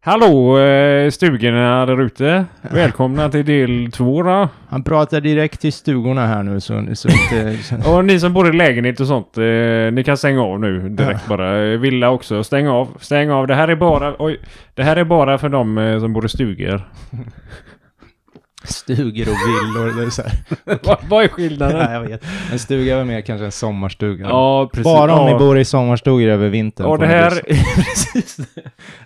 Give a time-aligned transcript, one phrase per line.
[0.00, 2.44] Hallå eh, stugorna där ute.
[2.62, 4.48] Välkomna till del två då.
[4.68, 7.58] Han pratar direkt till stugorna här nu så, så inte...
[7.90, 11.28] Och ni som bor i lägenhet och sånt, eh, ni kan stänga av nu direkt
[11.28, 11.76] bara.
[11.76, 12.88] Villa också, stäng av.
[13.00, 13.46] Stäng av.
[13.46, 14.40] Det här är bara, oj.
[14.74, 16.88] Det här är bara för de eh, som bor i stugor.
[18.68, 20.02] Stugor och villor.
[20.06, 20.22] Är så.
[20.82, 21.92] Vad- Vad är skillnaden?
[21.92, 22.24] jag vet.
[22.52, 24.26] En stuga är väl mer kanske en sommarstuga.
[24.28, 24.84] Ja, precis.
[24.84, 26.86] Bara om ni bor i sommarstugor över vintern.
[26.86, 27.30] Och det här,
[27.74, 28.36] precis.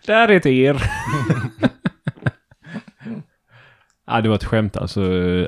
[0.06, 0.82] Det här är till er.
[4.06, 5.00] ja, det var ett skämt alltså.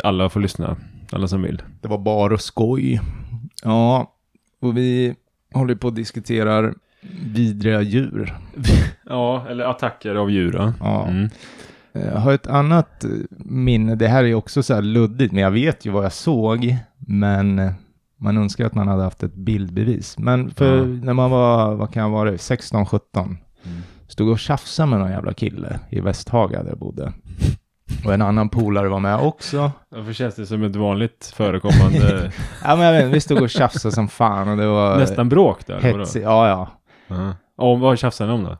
[0.04, 0.76] Alla får lyssna.
[1.12, 1.62] Alla som vill.
[1.80, 3.00] Det var bara skoj.
[3.64, 4.12] Ja,
[4.60, 5.14] och vi
[5.54, 6.72] håller på att diskutera
[7.24, 8.34] vidriga djur.
[9.06, 10.72] Ja, eller attacker av djur.
[10.80, 11.06] Ja.
[11.08, 11.28] Mm.
[11.94, 13.94] Jag har ett annat eh, minne.
[13.94, 16.76] Det här är också så här luddigt, men jag vet ju vad jag såg.
[17.06, 17.72] Men eh,
[18.20, 20.18] man önskar att man hade haft ett bildbevis.
[20.18, 20.84] Men för Ja.
[20.84, 23.00] när man var, vad kan jag vara, 16-17.
[23.24, 23.36] Mm.
[24.08, 27.12] Stod och tjafsade med någon jävla kille i Västhaga där jag bodde.
[28.04, 29.72] Och en annan polare var med också.
[29.90, 32.32] Varför känns det som ett vanligt förekommande
[32.64, 35.66] Ja, men jag vet, vi stod och tjafsade som fan och det var nästan bråk
[35.66, 35.80] där?
[35.80, 36.24] hetsigt.
[36.24, 36.68] Ja, ja.
[37.08, 37.34] Ja.
[37.56, 38.58] Och vad tjafsade ni om då?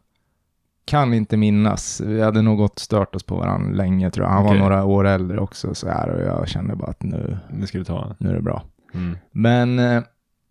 [0.87, 2.01] Kan inte minnas.
[2.01, 4.33] Vi hade nog gått stört oss på varandra länge tror jag.
[4.33, 4.59] Han Okej.
[4.61, 7.79] var några år äldre också så här och jag kände bara att nu, Det ska
[7.79, 8.17] du ta.
[8.19, 8.63] nu är det bra.
[8.95, 9.19] Mm.
[9.33, 10.03] Men eh,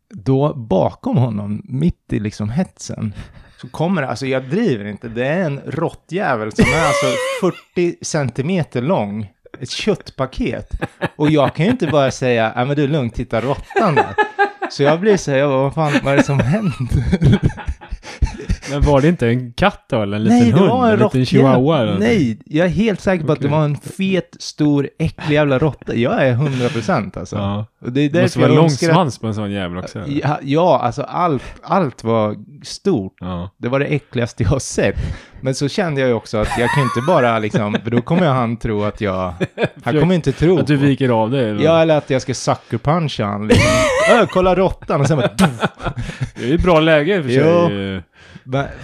[0.10, 3.14] då bakom honom, mitt i liksom hetsen,
[3.62, 7.06] så kommer det, alltså jag driver inte, det är en råttjävel som är alltså
[7.76, 9.32] 40 centimeter lång.
[9.60, 10.70] Ett köttpaket.
[11.16, 14.16] Och jag kan ju inte bara säga, ja men du är lugnt, titta råttan där.
[14.72, 17.40] Så jag blir så här, jag bara, vad fan, vad är det som händer?
[18.72, 20.02] Men var det inte en katt då?
[20.02, 20.70] Eller en liten Nej, det hund?
[20.72, 21.82] var en liten chihuahua?
[21.82, 22.00] eller?
[22.00, 25.96] Nej, jag är helt säker på att det var en fet, stor, äcklig jävla råtta.
[25.96, 27.36] Jag är 100% alltså.
[27.36, 27.66] Ja.
[27.82, 30.00] Och det är Det måste vara lång svans på en sån jävel också.
[30.00, 30.20] eller?
[30.24, 33.16] Ja, ja, alltså allt, allt var stort.
[33.20, 33.50] Ja.
[33.58, 34.96] Det var det äckligaste jag sett.
[35.42, 38.28] Men så kände jag ju också att jag kan inte bara liksom, för då kommer
[38.28, 39.34] han tro att jag,
[39.84, 40.60] han kommer inte tro.
[40.60, 41.50] Att du viker av dig?
[41.50, 41.64] eller?
[41.64, 43.68] Ja, eller att jag ska sucker puncha han liksom.
[44.12, 45.30] Ö, kolla råttan och sen bara,
[46.36, 47.68] Det är ju bra läge i och för Jo.
[47.68, 47.76] sig.
[47.78, 48.04] Men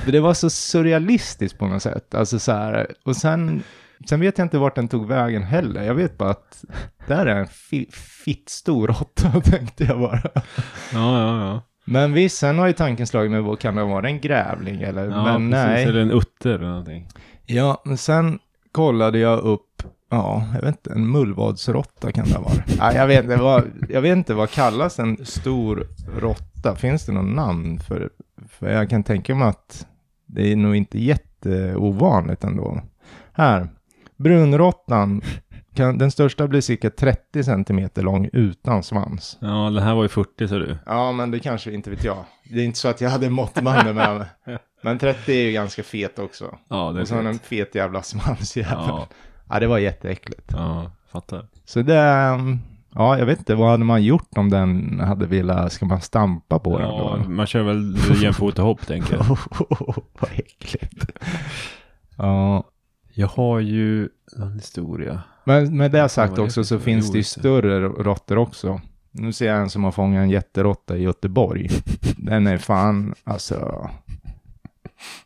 [0.06, 2.16] det var så surrealistiskt på något sätt.
[2.16, 3.64] Alltså så här, och sen,
[4.10, 5.84] sen vet jag inte vart den tog vägen heller.
[5.84, 6.66] Jag vet bara att
[7.08, 7.90] där är en fi,
[8.26, 10.22] fitt stor råtta, tänkte jag bara.
[10.94, 11.62] Ja, ja, ja.
[11.86, 15.06] Men visst, sen har ju tanken slagit mig, vad kan det vara, en grävling eller?
[15.06, 15.66] ja men precis.
[15.66, 15.84] nej.
[15.84, 17.08] Eller en utter eller någonting.
[17.46, 18.40] Ja, men sen
[18.72, 22.54] kollade jag upp, ja, jag vet inte, en mullvadsråtta kan det vara.
[22.80, 25.88] Nej, jag vet inte, vad, jag vet inte vad kallas en stor
[26.20, 26.76] råtta?
[26.76, 28.10] Finns det någon namn för,
[28.48, 29.88] för jag kan tänka mig att
[30.26, 32.82] det är nog inte jätteovanligt ändå.
[33.34, 33.70] Här,
[34.18, 35.22] brunråttan,
[35.74, 39.38] kan, den största blir cirka 30 centimeter lång utan svans.
[39.42, 40.78] Ja, den här var ju 40 så du.
[40.86, 42.26] Ja, men det kanske inte vet jag.
[42.44, 44.58] Det är inte så att jag hade måttmannen med mig.
[44.84, 46.58] Men 30 är ju ganska fet också.
[46.68, 48.74] Ja, det är Och så har en fet jävla svansjävel.
[48.88, 49.08] Ja.
[49.50, 50.52] Ja, det var jätteäckligt.
[50.52, 51.48] ja, fattar.
[51.66, 52.40] Så det,
[52.96, 56.60] ja, jag vet inte, vad hade man gjort om den hade velat, ska man stampa
[56.60, 57.30] på den Ja, då?
[57.30, 59.26] man kör väl jämfota hopp tänker jag.
[60.20, 61.06] vad äckligt.
[62.18, 62.64] Ja,
[63.14, 65.22] Jag har ju en historia.
[65.44, 68.82] men med det sagt det också för så finns det ju större råttor också.
[69.12, 71.70] Nu ser jag en som har fångat en jätteråtta i Göteborg.
[72.18, 73.90] Den är fan, alltså...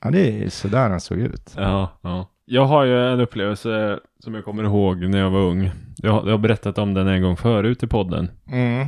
[0.01, 1.53] Ja, det är sådär den såg ut.
[1.57, 2.29] Ja, ja.
[2.45, 5.71] Jag har ju en upplevelse som jag kommer ihåg när jag var ung.
[5.97, 8.29] Jag, har- jag har berättat om den en gång förut i podden.
[8.51, 8.87] Mm.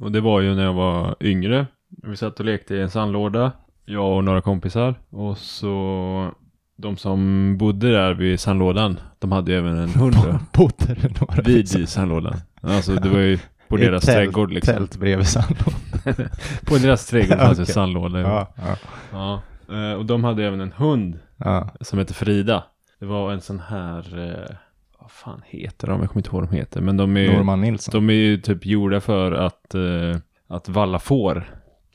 [0.00, 1.66] Och det var ju när jag var yngre.
[2.02, 3.52] Vi satt och lekte i en sandlåda.
[3.84, 4.94] Jag och några kompisar.
[5.10, 6.30] Och så
[6.76, 9.00] de som bodde där vid sandlådan.
[9.18, 10.14] De hade ju även en hund
[10.52, 12.34] Bodde det några vid i sandlådan.
[12.60, 13.38] Alltså det var ju
[13.68, 14.74] på deras tält- trädgård liksom.
[14.74, 15.80] Tält bredvid sandlådan.
[16.66, 17.74] På deras trädgård fanns det Okej.
[17.74, 18.20] sandlåda.
[18.20, 18.54] Ja.
[18.56, 18.76] Ja,
[19.12, 19.42] ja.
[19.74, 21.68] Eh, Och de hade även en hund ja.
[21.80, 22.64] som heter Frida.
[22.98, 24.56] Det var en sån här, eh,
[25.00, 26.00] vad fan heter de?
[26.00, 26.80] Jag kommer inte ihåg vad de heter.
[26.80, 27.92] Men de är, ju- Norman Nilsson.
[27.92, 30.16] de är ju typ gjorda för att, eh,
[30.48, 31.44] att valla får.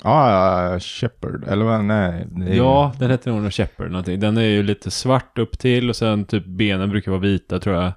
[0.03, 0.31] Ja,
[0.71, 1.43] ja, Shepard.
[1.47, 1.83] Eller vad?
[1.85, 2.27] Nej.
[2.47, 4.19] är- Ja, den heter nog Shepherd någonting.
[4.19, 7.75] Den är ju lite svart upp till och sen typ benen brukar vara vita tror
[7.75, 7.91] jag.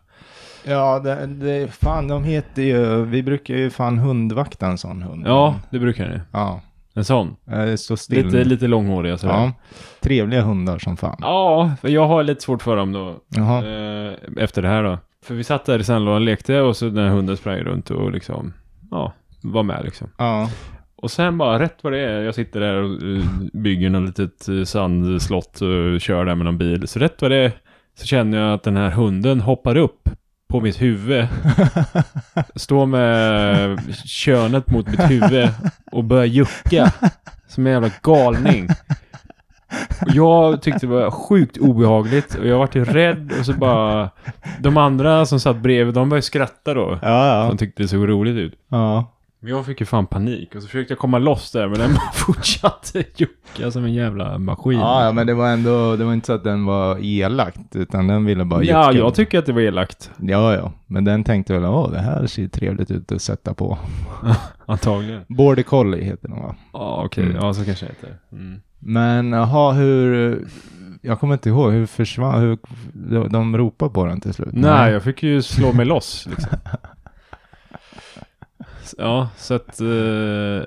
[0.66, 5.26] Ja, det, det, fan de heter ju, vi brukar ju fan hundvakta en sån hund.
[5.26, 6.20] Ja, det brukar ju.
[6.32, 6.60] Ja,
[6.94, 7.36] En sån.
[7.96, 8.26] Still.
[8.26, 9.34] Lite, lite långhåriga sådär.
[9.34, 9.52] ja.
[10.00, 11.16] Trevliga hundar som fan.
[11.20, 13.16] Ja, för jag har lite svårt för dem då.
[13.28, 13.64] Jaha.
[13.66, 14.98] Eh, efter det här då.
[15.24, 17.90] För vi satt där i sandlådan och lekte och så den här hunden sprang runt
[17.90, 18.52] och liksom,
[18.90, 19.12] ja,
[19.42, 20.08] var med liksom.
[20.18, 20.50] Ja.
[20.96, 24.48] Och sen bara rätt vad det är, jag sitter där och eh, bygger något litet
[24.48, 26.88] eh, sandslott och kör där med någon bil.
[26.88, 27.52] Så rätt vad det är
[27.98, 30.08] så känner jag att den här hunden hoppar upp
[30.54, 31.26] på mitt huvud.
[32.54, 35.48] Står med könet mot mitt huvud
[35.92, 36.92] och börjar jucka.
[37.48, 38.68] Som en jävla galning.
[40.00, 44.10] Och jag tyckte det var sjukt obehagligt och jag vart ju rädd och så bara...
[44.58, 46.98] De andra som satt bredvid, de började skratta då.
[47.02, 47.56] Ja, De ja.
[47.58, 48.54] tyckte det såg roligt ut.
[48.68, 49.13] Ja.
[49.46, 52.10] Jag fick ju fan panik och så försökte jag komma loss där men den bara
[52.14, 54.78] fortsatte jucka som en jävla maskin.
[54.78, 58.06] Ja, ja, men det var ändå, det var inte så att den var elakt, utan
[58.06, 59.04] den ville bara Ja, jucka.
[59.04, 60.10] jag tycker att det var elakt.
[60.20, 60.72] Ja, ja.
[60.86, 63.78] Men den tänkte väl, åh, det här ser trevligt ut att sätta på.
[64.66, 65.24] Antagligen.
[65.28, 66.54] Border collie heter den va?
[66.72, 67.24] Ja, okej.
[67.24, 67.36] Mm.
[67.36, 68.16] Ja, så kanske det heter.
[68.32, 68.60] Mm.
[68.78, 70.38] Men jaha, hur...
[71.02, 72.40] Jag kommer inte ihåg, hur försvann...
[72.40, 72.58] Hur,
[72.92, 74.48] de, de ropade på den till slut?
[74.52, 76.58] Nej, jag fick ju slå mig loss liksom.
[78.98, 79.80] Ja, så att...
[79.80, 80.62] Uh,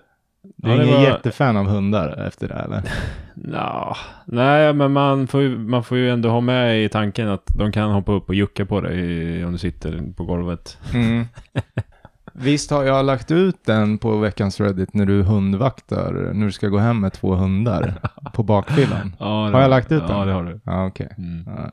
[0.59, 2.81] Du är ingen jättefan av hundar efter det eller?
[3.35, 7.47] Nja, nej men man får, ju, man får ju ändå ha med i tanken att
[7.47, 10.77] de kan hoppa upp och jucka på dig om du sitter på golvet.
[10.93, 11.25] Mm.
[12.39, 16.67] Visst har jag lagt ut den på veckans Reddit när du hundvaktar, när du ska
[16.67, 17.93] gå hem med två hundar
[18.33, 19.15] på bakfyllan?
[19.19, 20.27] Ja, Har jag lagt ut Ja, den?
[20.27, 20.59] det har du.
[20.63, 21.09] Ja, okej.
[21.17, 21.43] Mm.
[21.45, 21.71] Ja.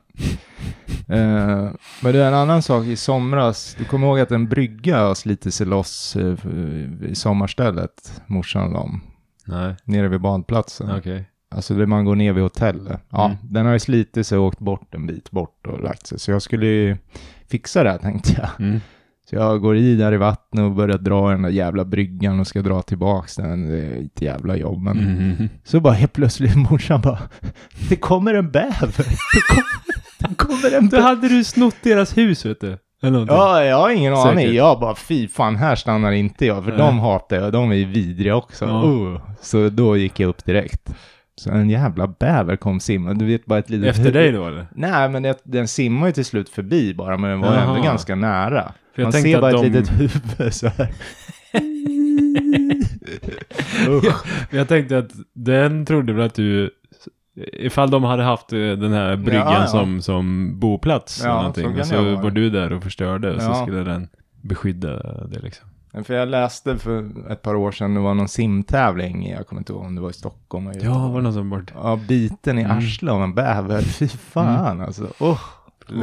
[1.07, 1.69] Eh,
[2.01, 3.75] men det är en annan sak i somras.
[3.77, 6.35] Du kommer ihåg att en brygga har slitit sig loss eh,
[7.09, 9.01] i sommarstället, morsan och dem,
[9.45, 10.91] Nej, nere vid badplatsen.
[10.97, 11.29] okej.
[11.55, 13.01] Alltså där man går ner vid hotellet.
[13.09, 13.37] Ja, Mm.
[13.43, 16.19] den har ju slitit sig och åkt bort en bit bort och lagt sig.
[16.19, 16.97] Så jag skulle ju
[17.49, 18.67] fixa det här tänkte jag.
[18.67, 18.79] Mm.
[19.35, 22.61] Jag går i där i vattnet och börjar dra den där jävla bryggan och ska
[22.61, 23.67] dra tillbaks den.
[23.69, 24.81] Det är ett jävla jobb.
[24.81, 25.49] Men Mm.
[25.63, 27.19] så bara helt plötsligt morsan bara,
[27.89, 28.71] det kommer en bäver.
[29.33, 29.65] Det kommer,
[30.29, 31.03] det kommer en Då bäver.
[31.03, 32.77] hade du snott deras hus vet du.
[33.01, 34.31] Ja, jag har ingen Säkert.
[34.31, 34.53] aning.
[34.53, 36.63] Jag bara, fy fan, här stannar inte jag.
[36.63, 36.79] För Nej.
[36.79, 38.65] de hatar jag, de är vidriga också.
[38.65, 38.83] Ja.
[38.83, 39.19] Uh.
[39.41, 40.89] Så då gick jag upp direkt.
[41.37, 43.13] Så en jävla bäver kom simma.
[43.13, 44.67] Du vet bara ett litet Efter dig då eller?
[44.75, 47.69] Nej, men det, den simmar ju till slut förbi bara, men den var Jaha.
[47.69, 48.71] ändå ganska nära.
[48.95, 50.87] Jag Man ser bara de- ett litet huvud så här.
[53.89, 54.25] Usch.
[54.51, 56.69] Jag tänkte att den trodde väl att du
[57.53, 59.67] Ifall de hade haft eh, den här bryggan Ja, ja.
[59.67, 62.21] Som, som boplats Ja, eller så någonting så vara.
[62.21, 64.07] var du där och förstörde så skulle den
[64.41, 65.67] beskydda det liksom.
[66.03, 69.73] För jag läste för ett par år sedan, det var någon simtävling, jag kommer inte
[69.73, 70.67] ihåg om det var i Stockholm.
[70.67, 71.71] eller Ja, var det någon som bort?
[71.75, 72.77] Ja, biten i Mm.
[72.77, 73.81] arslet av en bäver.
[73.99, 75.07] Fy fan alltså.
[75.19, 75.39] Oh,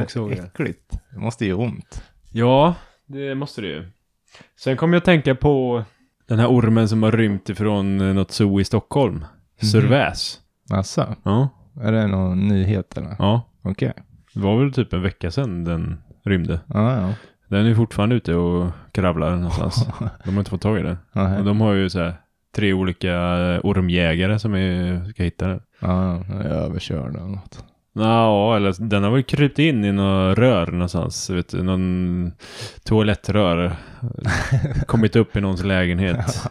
[0.01, 0.97] Också äckligt.
[1.11, 2.03] Det måste ju ont.
[2.31, 2.75] Ja,
[3.05, 3.87] det måste det ju.
[4.59, 5.83] Sen kom jag att tänka på
[6.27, 9.25] den här ormen som har rymt ifrån eh, något zoo i Stockholm.
[9.61, 10.39] Surväs.
[10.69, 11.49] Alltså, Ja,
[11.81, 13.15] är det någon nyhet eller?
[13.19, 13.41] ja.
[13.61, 13.93] Okej.
[14.33, 16.59] Det var väl typ en vecka sedan den rymde.
[16.67, 17.13] Ja, ja.
[17.53, 19.87] Den är fortfarande ute och kravlar någonstans.
[20.25, 20.97] De har inte fått tag i den.
[21.37, 22.13] Och de har ju så här
[22.55, 23.11] tre olika
[23.63, 25.59] ormjägare som är, ska hitta den.
[25.79, 27.63] ja, jag är överkörd eller något.
[27.95, 31.29] Ja, eller den har väl krypt in i något rör någonstans.
[31.29, 32.31] Vet du, någon
[32.85, 33.75] toalettrör.
[34.85, 36.49] Kommit upp i någons lägenhet.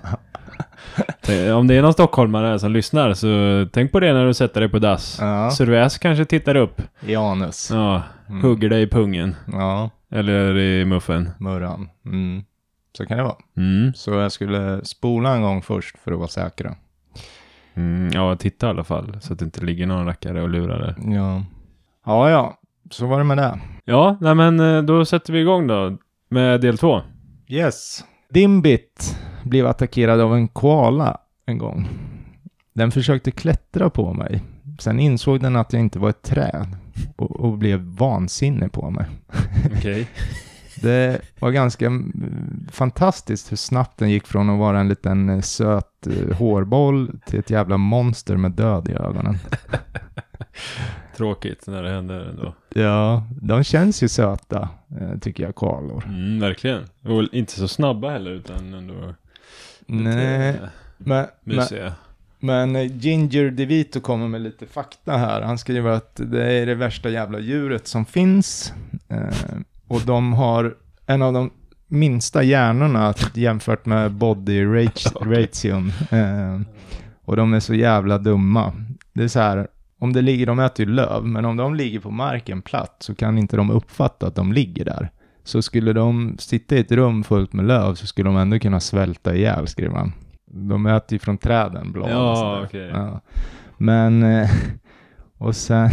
[1.57, 4.69] Om det är någon stockholmare som lyssnar så tänk på det när du sätter dig
[4.71, 5.19] på dass.
[5.21, 6.83] Ja, Surväs kanske tittar upp.
[7.07, 7.71] Janus.
[7.71, 8.43] Ja, Mm.
[8.43, 9.37] hugger dig i pungen.
[9.53, 11.31] Ja, Eller i muffen.
[11.41, 11.89] Murran.
[12.05, 12.43] Mm.
[12.97, 13.37] Så kan det vara.
[13.57, 13.93] Mm.
[13.95, 16.75] Så jag skulle spola en gång först för att vara säkra.
[17.75, 19.17] Mm, ja, titta i alla fall.
[19.21, 21.15] Så att det inte ligger någon rackare och lurar där.
[21.15, 21.45] Ja.
[22.07, 22.59] Ja, ja.
[22.91, 23.61] Så var det med det.
[23.85, 25.99] Ja, nej men eh, då sätter vi igång då.
[26.29, 27.01] Med del två.
[27.49, 28.05] Yes.
[28.31, 31.89] Dimbit blev attackerad av en koala en gång.
[32.75, 34.43] Den försökte klättra på mig.
[34.83, 36.77] Sen insåg den att jag inte var ett träd
[37.17, 39.07] och, och blev vansinnig på mig.
[39.77, 40.09] Okej.
[40.83, 45.41] Det var ganska mm, fantastiskt hur snabbt den gick från att vara en liten eh,
[45.41, 49.39] söt eh, hårboll till ett jävla monster med död i ögonen.
[51.17, 52.55] Tråkigt när det händer ändå.
[52.69, 54.69] Ja, de känns ju söta,
[55.01, 56.05] eh, tycker jag, koalor.
[56.07, 56.85] Mm, verkligen.
[57.03, 59.15] Och inte så snabba heller utan ändå
[59.87, 60.61] Nej,
[60.99, 61.83] men, mysiga.
[61.83, 61.93] men
[62.77, 65.41] eh, Ginger DeVito kommer med lite fakta här.
[65.41, 68.73] Han skriver att det är det värsta jävla djuret som finns.
[69.09, 69.57] Eh,
[69.89, 70.75] och de har
[71.07, 71.51] en av de
[71.89, 75.93] minsta hjärnorna jämfört med body rat- ration.
[76.11, 76.61] Eh,
[77.25, 78.73] och de är så jävla dumma.
[79.13, 79.69] Det är så här,
[79.99, 83.15] om det ligger, de äter ju löv, men om de ligger på marken platt så
[83.15, 85.11] kan inte de uppfatta att de ligger där.
[85.45, 88.81] Så skulle de sitta i ett rum fullt med löv så skulle de ändå kunna
[88.81, 90.13] svälta ihjäl, skriver han.
[90.55, 92.65] De äter ju från träden blad och Ja, sådär.
[92.65, 92.91] okej.
[92.95, 93.21] Ja.
[93.79, 94.51] Men, eh,
[95.39, 95.91] och sen,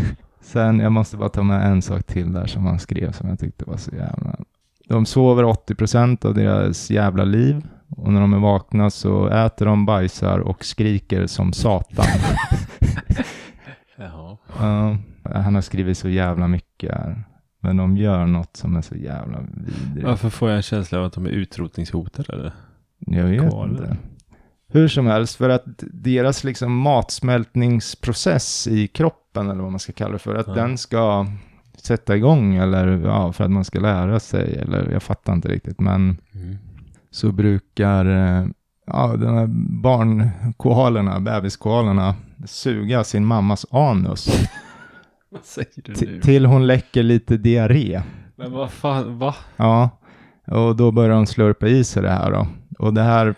[0.40, 3.38] sen, jag måste bara ta med en sak till där som han skrev som jag
[3.38, 4.36] tyckte var så jävla...
[4.88, 9.86] De sover 80% av deras jävla liv och när de är vakna så äter de,
[9.86, 12.04] bajsar och skriker som satan.
[13.96, 14.36] Jaha.
[14.58, 14.96] Ja,
[15.40, 17.24] han har skrivit så jävla mycket här.
[17.60, 20.06] Men de gör något som är så jävla vidrigt.
[20.06, 22.52] Varför får jag en känsla av att de är utrotningshotade eller?
[23.06, 23.70] Jag vet Koalor.
[23.82, 23.96] inte.
[24.68, 30.12] Hur som helst, för att deras liksom matsmältningsprocess i kroppen, eller vad man ska kalla
[30.12, 30.54] det för, att Ja.
[30.54, 31.26] den ska
[31.76, 35.80] sätta igång, eller ja, för att man ska lära sig, eller jag fattar inte riktigt,
[35.80, 36.56] men Mm.
[37.10, 38.46] så brukar eh,
[38.86, 39.46] ja, de här
[39.82, 42.14] barnkoalerna, bebiskoalerna,
[42.46, 44.48] suga sin mammas anus
[45.30, 48.02] Vad säger du ti- till hon läcker lite diarré.
[48.36, 49.34] Men vad fan, va?
[49.56, 49.90] Ja,
[50.46, 52.46] och då börjar de slurpa i sig det här då.
[52.82, 53.34] Och det här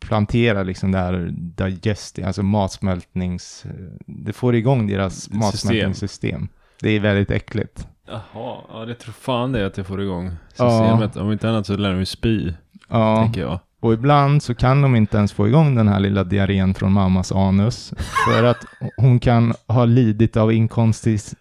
[0.00, 3.64] planterar liksom det här digesting, alltså matsmältnings...
[4.06, 5.38] Det får igång deras System.
[5.38, 6.48] matsmältningssystem.
[6.80, 7.88] Det är väldigt äckligt.
[8.08, 11.16] Jaha, ja det tror fan det att det får igång systemet.
[11.16, 12.52] Om inte annat så lär de ju spy,
[12.88, 13.58] Ja, tänker jag.
[13.80, 17.32] och ibland så kan de inte ens få igång den här lilla diarrén från mammas
[17.32, 17.92] anus.
[18.28, 18.64] För att
[18.96, 21.34] hon kan ha lidit av inkontis-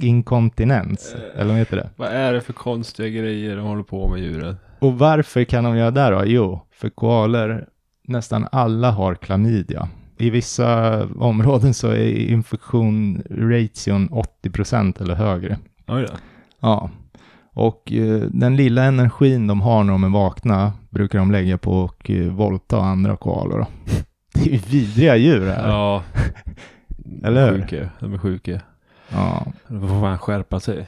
[0.00, 1.14] inkontinens.
[1.34, 1.90] Eller vad heter det?
[1.96, 4.56] Vad är det för konstiga grejer de håller på med djuret?
[4.78, 6.22] Och varför kan de göra det då?
[6.26, 7.64] Jo, för koalor,
[8.04, 9.88] nästan alla har klamydia.
[10.18, 14.08] I vissa områden så är infektion ration
[14.42, 15.58] 80% eller högre.
[15.88, 16.12] Oj då.
[16.60, 16.90] Ja,
[17.52, 21.84] och eh, den lilla energin de har när de är vakna brukar de lägga på
[21.84, 23.66] att eh, våldta andra koalor.
[24.34, 25.68] Det är ju vidriga djur här.
[25.68, 26.02] Ja.
[26.14, 26.22] Ja.
[27.28, 27.60] Eller hur?
[27.60, 27.90] Sjuka.
[28.00, 28.60] De är sjuka.
[29.08, 29.46] ja.
[29.68, 30.86] De får fan skärpa sig.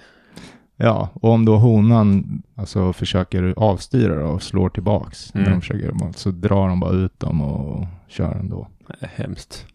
[0.77, 5.53] Ja, och om då honan alltså, försöker avstyra och slår tillbaks när Mm.
[5.53, 8.69] de försöker, så drar de bara ut dem och kör ändå.
[8.87, 9.67] Det är hemskt.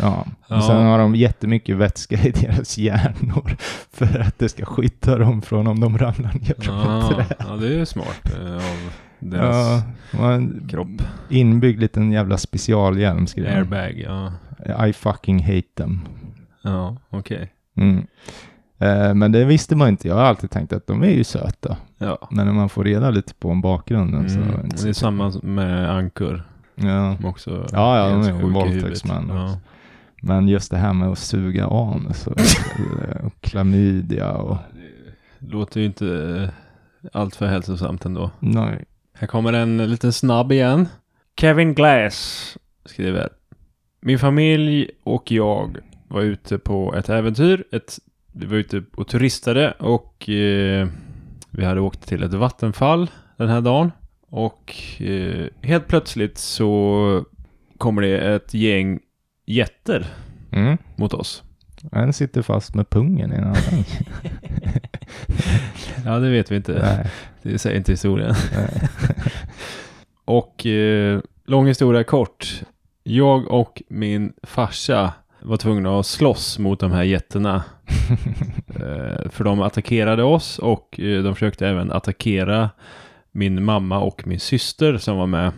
[0.00, 0.56] Ja, Ja.
[0.56, 3.56] och sen har de jättemycket vätska i deras hjärnor
[3.92, 7.34] för att det ska skydda dem från om de ramlar ner från ett Ja, träd.
[7.38, 8.60] ja, det är ju smart eh, av
[9.18, 9.82] Ja, deras
[10.12, 11.02] en kropp.
[11.30, 13.46] inbyggd liten jävla specialhjälm skrev.
[13.56, 14.86] Airbag, ja.
[14.86, 16.00] I fucking hate them.
[16.62, 17.52] Ja, okej.
[17.76, 18.06] Mm.
[18.78, 20.08] Eh, men det visste man inte.
[20.08, 21.76] Jag har alltid tänkt att de är ju söta.
[21.98, 22.28] Ja.
[22.30, 24.38] Men när man får reda lite på om bakgrunden så...
[24.38, 24.68] är det Mm.
[24.68, 26.42] Det är samma med ankor.
[26.74, 27.16] Ja.
[27.24, 29.58] Också Ja, ja, de är ju våldtäktsmän Ja.
[30.22, 32.40] Men just det här med att suga anus och,
[33.26, 34.56] och klamydia och...
[35.38, 36.08] Det låter ju inte
[36.42, 36.48] eh,
[37.20, 38.30] allt för hälsosamt ändå.
[38.38, 38.84] Nej.
[39.14, 40.88] Här kommer en liten snabb igen.
[41.40, 43.28] Kevin Glass skriver.
[44.00, 45.78] Min familj och jag
[46.08, 47.64] var ute på ett äventyr.
[47.72, 47.98] Ett,
[48.38, 50.88] vi var ute och turistade och eh,
[51.50, 53.92] vi hade åkt till ett vattenfall den här dagen.
[54.28, 57.24] Och eh, helt plötsligt så
[57.78, 59.00] kommer det ett gäng
[59.46, 60.06] jätter
[60.52, 60.78] Mm.
[60.96, 61.42] mot oss.
[61.92, 63.56] En sitter fast med pungen i en annan.
[66.04, 66.72] Ja, det vet vi inte.
[66.72, 67.10] Nej,
[67.42, 68.34] Det säger inte historien.
[70.24, 72.62] Och eh, lång historia kort.
[73.02, 75.12] Jag och min farsa
[75.42, 77.64] var tvungna att slåss mot de här jätterna.
[78.68, 82.70] eh, för de attackerade oss och eh, de försökte även attackera
[83.32, 85.52] min mamma och min syster som var med.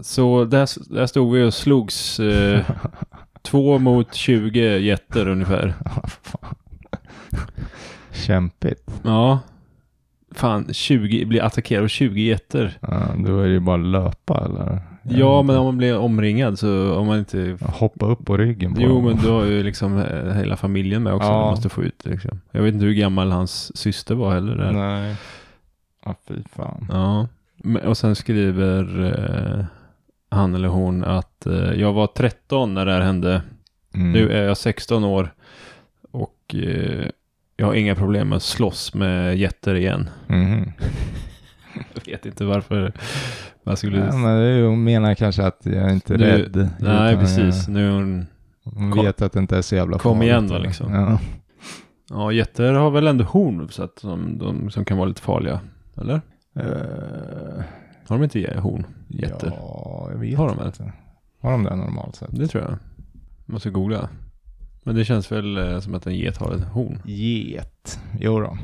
[0.00, 2.64] Så där, där stod vi och slogs eh,
[3.42, 5.74] två mot 20 jätter ungefär.
[8.12, 8.90] Kämpigt.
[9.02, 9.40] Ja.
[10.34, 12.78] Fan, 20, blir attackerad av 20 jätter.
[12.80, 14.89] Ja, då är det ju bara löpa eller?
[15.02, 18.80] Ja, men om man blir omringad så om man inte Hoppa upp på ryggen på
[18.80, 19.04] Jo, dem.
[19.04, 21.28] men du har ju liksom eh, hela familjen med också.
[21.28, 21.44] Ja.
[21.44, 22.40] Du måste få ut liksom.
[22.50, 24.56] Jag vet inte hur gammal hans syster var heller.
[24.56, 24.72] Där.
[24.72, 25.16] Nej.
[26.04, 26.86] Ja, fy fan.
[26.90, 27.28] Ja.
[27.84, 29.04] Och sen skriver
[29.58, 29.64] eh,
[30.30, 33.42] han eller hon att eh, jag var 13 när det här hände.
[33.94, 34.12] Mm.
[34.12, 35.34] Nu är jag 16 år
[36.10, 37.06] och eh,
[37.56, 40.10] jag har inga problem med att slåss med jätter igen.
[40.26, 40.72] Mhm.
[41.94, 42.92] Jag vet inte varför
[43.64, 43.98] man skulle...
[43.98, 46.68] Ja, men är hon menar kanske att jag är inte Nu- rädd.
[46.80, 47.68] Nej, precis.
[47.68, 48.26] Nu är hon...
[48.64, 50.28] Jag, hon Kom- vet att det inte är så jävla Kom farligt.
[50.28, 50.92] igen då, liksom.
[50.94, 51.18] Ja.
[52.10, 55.60] Ja, jätter har väl ändå horn så att de, de, som kan vara lite farliga.
[55.96, 56.14] Eller?
[56.56, 57.62] Eh,
[58.08, 58.86] Har de inte horn?
[59.08, 59.52] Jätter?
[59.56, 60.92] Ja, jag vet Har de inte.
[61.40, 62.28] Har de det normalt sett?
[62.38, 62.78] Det tror jag.
[63.46, 64.08] Måste googla.
[64.84, 67.02] Men det känns väl eh, som att en get har ett horn.
[67.04, 68.00] Get.
[68.20, 68.58] Jo då.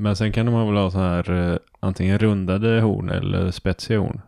[0.00, 4.20] Men sen kan de väl ha så här eh, antingen rundade horn eller spetsiga horn.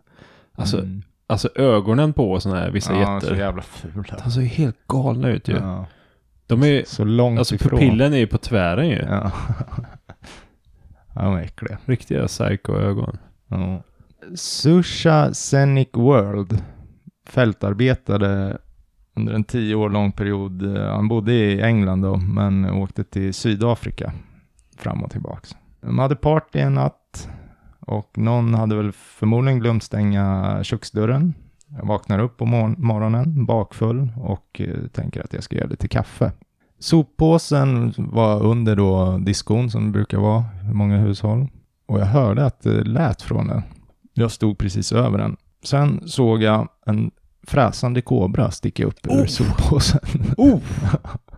[0.55, 1.03] Alltså, Mm.
[1.27, 3.41] alltså ögonen på sådana här vissa ja, så jätter.
[3.41, 4.17] jävla fula.
[4.25, 5.53] De ser ju helt galna ut ju.
[5.57, 5.87] Ja.
[6.47, 7.71] De är ju, Så långt alltså ifrån.
[7.81, 8.99] pupillen är ju på tvären ju.
[9.09, 9.33] Ja.
[11.15, 11.79] ja, de är äckliga.
[11.85, 13.19] Riktiga psycho-ögon.
[13.49, 13.83] Ja.
[14.35, 16.63] Susha Scenic World
[17.29, 18.59] fältarbetade
[19.17, 20.77] under en tio år lång period.
[20.77, 24.13] Eh, Han bodde i England då, men åkte till Sydafrika
[24.77, 25.57] fram och tillbaks.
[25.83, 27.29] De hade party en natt
[27.81, 31.35] och någon hade väl förmodligen glömt stänga köksdörren.
[31.79, 35.89] Jag vaknar upp på mor- morgonen bakfull och eh, tänker att jag ska göra lite
[35.89, 36.33] kaffe.
[36.79, 41.49] Soppåsen var under då diskon som det brukar vara i många hushåll.
[41.87, 43.63] Och jag hörde att det lät från den.
[44.15, 45.37] Jag stod precis över den.
[45.65, 47.11] Sen såg jag en
[47.47, 49.27] fräsande kobra sticka upp ur
[50.37, 50.61] Oh!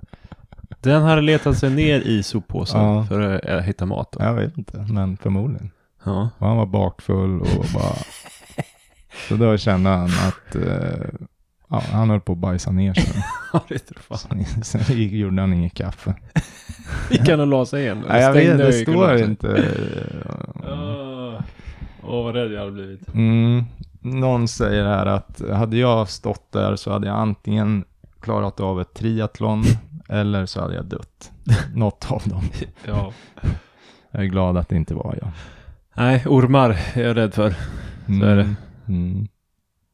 [0.84, 3.04] Den hade letat sig ner i soppåsen Ja.
[3.04, 4.12] för att äh, hitta mat.
[4.12, 4.24] Då.
[4.24, 5.70] Jag vet inte, men förmodligen.
[6.04, 6.28] Ja.
[6.38, 7.94] Och han var bakfull och bara...
[9.28, 11.08] Så då kände han att eh,
[11.68, 13.24] ja, han höll på att bajsa ner sig.
[13.52, 14.18] Ja, det tror fan.
[14.44, 16.14] Sen, sen gick- gjorde han inget kaffe.
[17.10, 18.04] Gick han och la sig igen?
[18.08, 19.64] Nej, jag vet, det står inte.
[20.64, 21.40] Åh,
[22.02, 23.14] Åh, vad rädd jag hade blivit.
[23.14, 23.64] Mm.
[24.00, 27.84] Någon säger här att hade jag stått där så hade jag antingen
[28.24, 29.62] klarat av ett triathlon
[30.08, 31.32] eller så hade jag dött.
[31.74, 32.42] Något av dem.
[32.86, 33.12] Ja.
[34.10, 35.30] Jag är glad att det inte var jag.
[35.96, 37.54] Nej, ormar är jag rädd för.
[38.06, 38.54] Så är det.
[38.88, 39.28] Mm.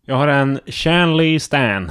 [0.06, 1.90] Jag har en Shanley Stan.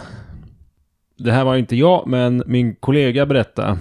[1.18, 3.78] Det här var inte jag, men min kollega berättade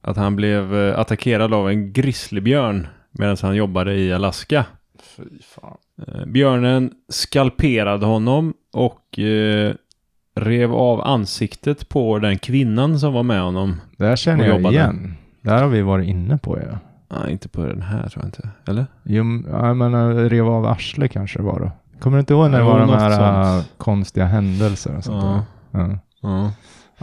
[0.00, 4.64] att han blev eh, attackerad av en grizzlybjörn medan han jobbade i Alaska.
[5.02, 5.76] Fy fan.
[6.06, 9.74] Eh, Björnen skalperade honom och eh,
[10.40, 13.80] rev av ansiktet på den kvinnan som var med honom.
[13.96, 14.74] Det här känner jag jobbade.
[14.74, 15.14] igen.
[15.42, 16.78] Det här har vi varit inne på ja.
[17.18, 18.48] Nej, inte på den här tror jag inte.
[18.66, 18.86] Eller?
[19.02, 21.72] Jo, jag menar, rev av arsle kanske var det.
[22.00, 23.66] Kommer du inte ihåg när det var de här sånt.
[23.66, 25.44] äh, konstiga händelser och sånt Ja.
[25.80, 25.98] Ja.
[26.22, 26.52] Ja.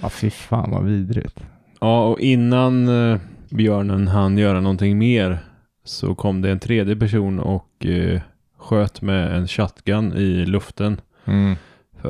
[0.01, 1.39] ja, fy fan vad vidrigt.
[1.81, 5.39] Ja, och innan eh, björnen hann göra någonting mer
[5.85, 8.21] så kom det en tredje person och eh,
[8.59, 11.55] sköt med en shotgun i luften Mm.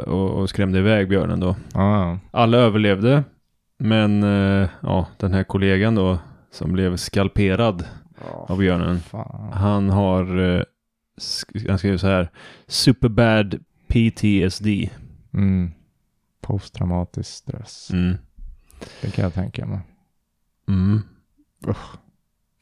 [0.01, 1.55] Och, och skrämde iväg björnen då.
[1.73, 2.19] Ja.
[2.31, 3.23] Alla överlevde,
[3.79, 6.19] men eh, ja, den här kollegan då
[6.51, 7.85] som blev skalperad
[8.47, 9.53] av björnen, Fan.
[9.53, 10.63] han har, eh,
[11.21, 12.29] sk- han skrev så här,
[12.67, 14.67] superbad PTSD.
[15.33, 15.71] Mm.
[16.41, 17.89] Posttraumatisk stress.
[17.93, 18.17] Mm.
[19.01, 19.79] Det kan jag tänka mig.
[20.67, 21.01] Mm.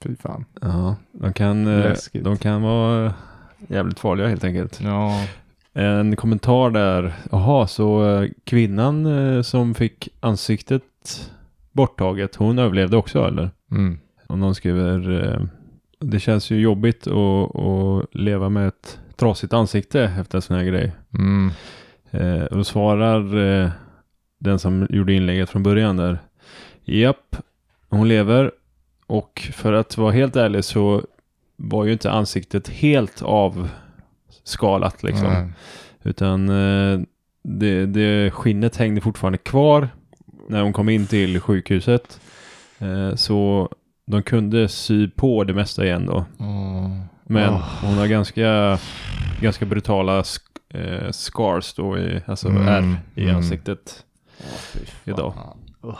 [0.03, 0.45] Fy fan.
[0.61, 3.13] Ja, de kan, eh, de kan vara
[3.67, 4.81] jävligt farliga helt enkelt.
[4.81, 5.25] Ja.
[5.73, 7.13] En kommentar där.
[7.31, 10.83] Jaha, så eh, kvinnan eh, som fick ansiktet
[11.71, 13.51] borttaget, hon överlevde också eller?
[13.71, 13.99] Mm.
[14.27, 15.41] Och någon skriver eh,
[15.99, 20.63] Det känns ju jobbigt att, att leva med ett trasigt ansikte efter en sån här
[20.63, 20.91] grej.
[21.13, 21.51] Mm.
[22.11, 23.69] Eh, och då svarar eh,
[24.39, 26.19] den som gjorde inlägget från början där.
[26.83, 27.35] Japp,
[27.89, 28.51] hon lever.
[29.07, 31.01] Och för att vara helt ärlig så
[31.55, 33.21] var ju inte ansiktet helt
[34.43, 35.27] avskalat liksom.
[35.33, 35.47] Nej.
[36.03, 36.99] Utan eh,
[37.43, 39.89] det, det skinnet hängde fortfarande kvar
[40.49, 42.19] när hon kom in till sjukhuset.
[42.79, 43.69] Eh, så
[44.05, 46.25] de kunde sy på det mesta igen då.
[46.39, 46.99] Åh.
[47.25, 47.67] Men Åh.
[47.81, 48.79] hon har ganska,
[49.41, 53.35] ganska brutala sk- eh, scars då, i, alltså Mm, ärr i mm.
[53.35, 54.05] ansiktet.
[54.37, 54.81] Fan.
[55.03, 55.33] Idag.
[55.83, 55.97] Ugh.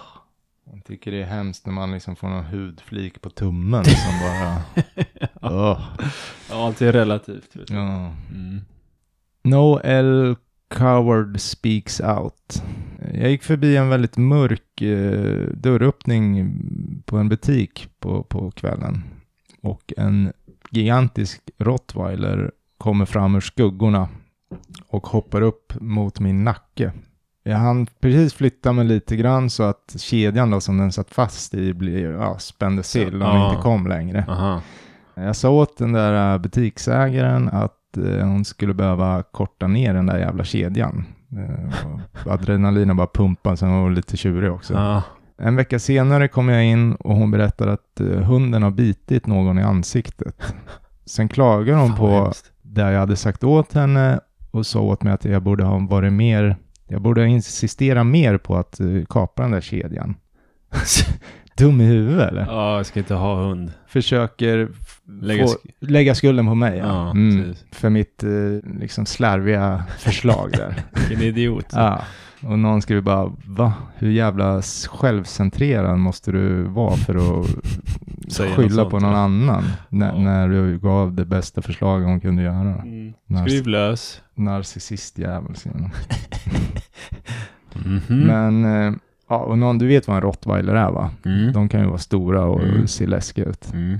[0.73, 4.61] Jag tycker det är hemskt när man liksom får någon hudflik på tummen som bara...
[5.51, 5.81] Ugh.
[6.49, 7.55] Ja, allt är relativt.
[7.55, 7.69] Vet.
[7.69, 8.13] Ja.
[8.31, 8.61] Mm.
[9.43, 10.35] Noel
[10.69, 12.63] Coward speaks out.
[13.13, 16.53] Jag gick förbi en väldigt mörk eh, dörröppning
[17.05, 19.03] på en butik på, på kvällen.
[19.61, 20.33] Och en
[20.69, 24.09] gigantisk rottweiler kommer fram ur skuggorna
[24.87, 26.93] och hoppar upp mot min nacke.
[27.43, 31.53] Jag hann precis flytta mig lite grann så att kedjan då som den satt fast
[31.53, 33.49] i blev, ja, spändes till och Ja.
[33.49, 34.25] inte kom längre.
[34.27, 34.61] Aha.
[35.15, 40.05] Jag sa åt den där äh, butiksägaren att eh, hon skulle behöva korta ner den
[40.05, 41.05] där jävla kedjan.
[41.31, 41.87] Eh,
[42.25, 44.73] och adrenalinen bara pumpade, så hon var lite tjurig också.
[44.73, 45.01] Ja.
[45.37, 49.63] En vecka senare kom jag in och hon berättade att hunden har bitit någon i
[49.63, 50.55] ansiktet.
[51.05, 52.51] Sen klagar hon Fan, på hemskt.
[52.61, 54.19] där jag hade sagt åt henne
[54.51, 56.57] och sa åt mig att jag borde ha varit mer,
[56.93, 60.15] jag borde insistera mer på att eh, kapa den där kedjan.
[61.57, 62.45] Dum i huvudet eller?
[62.45, 63.71] Ja, jag ska inte ha hund.
[63.87, 64.69] Försöker
[65.21, 66.77] Lägga sk- lägga skulden på mig.
[66.77, 67.65] Ja, mm, precis.
[67.71, 68.29] för mitt eh,
[68.79, 70.83] liksom slarviga förslag där.
[71.07, 71.65] Vilken idiot.
[71.73, 72.01] ja.
[72.47, 73.73] Och någon skriver bara, va?
[73.95, 77.47] Hur jävla självcentrerad måste du vara för att
[78.55, 79.17] skylla sånt, på någon ja.
[79.17, 79.63] annan?
[79.89, 80.19] När, Ja.
[80.19, 82.75] när du gav det bästa förslaget hon kunde göra.
[82.81, 83.13] Mm.
[83.47, 84.21] Skriv lös.
[84.35, 85.91] Narcissistjävel, säger
[87.83, 88.01] hon.
[88.07, 88.27] Mhm.
[88.27, 88.93] Men, eh,
[89.29, 91.09] ja, och någon, du vet vad en rottweiler är va?
[91.25, 91.53] Mm.
[91.53, 92.87] De kan ju vara stora och Mm.
[92.87, 93.73] se läskiga ut.
[93.73, 93.99] Mm.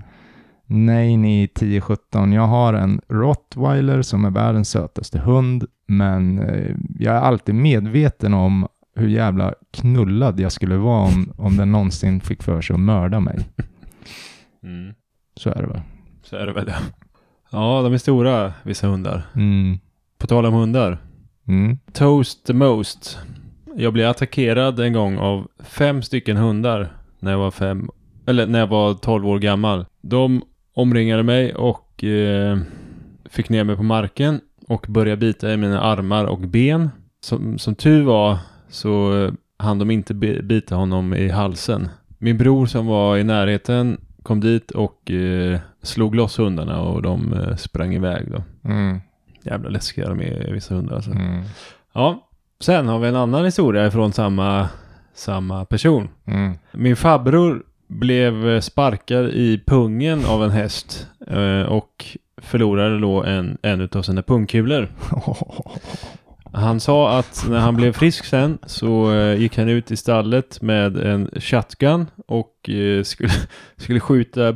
[0.65, 2.34] Nej, ni 10-17.
[2.34, 8.34] Jag har en rottweiler som är världens sötaste hund, men eh, jag är alltid medveten
[8.34, 12.80] om hur jävla knullad jag skulle vara om, om den någonsin fick för sig att
[12.80, 13.39] mörda mig.
[14.63, 14.93] Mm.
[15.36, 15.82] Så är det väl.
[16.24, 16.76] Så är det väl ja.
[17.52, 19.22] Ja, de är stora, vissa hundar.
[19.36, 19.80] Mm.
[20.17, 20.98] På tal om hundar.
[21.48, 21.78] Mm.
[21.93, 23.19] Toast the most.
[23.78, 27.90] Jag blev attackerad en gång av fem stycken hundar när jag var fem,
[28.26, 29.86] eller när jag var 12 år gammal.
[30.02, 30.42] De
[30.76, 32.58] omringade mig och eh,
[33.30, 36.90] fick ner mig på marken och började bita i mina armar och ben.
[37.22, 38.38] Som, som tur var
[38.70, 41.90] så eh, hann de inte bi- bita honom i halsen.
[42.18, 47.34] Min bror som var i närheten kom dit och eh, slog loss hundarna och de
[47.34, 48.70] eh, sprang iväg då.
[48.70, 49.00] Mm.
[49.44, 51.12] Jävla läskiga de är vissa hundar alltså.
[51.12, 51.44] Mm.
[51.94, 54.70] Ja, sen har vi en annan historia från samma,
[55.13, 56.10] samma person.
[56.26, 56.54] Mm.
[56.72, 63.89] Min farbror blev sparkad i pungen av en häst eh, och förlorade då en, en
[63.92, 64.88] av sina pungkulor.
[66.54, 70.62] Han sa att när han blev frisk sen så eh, gick han ut i stallet
[70.62, 73.32] med en shotgun och eh, skulle,
[73.78, 74.56] skulle skjuta,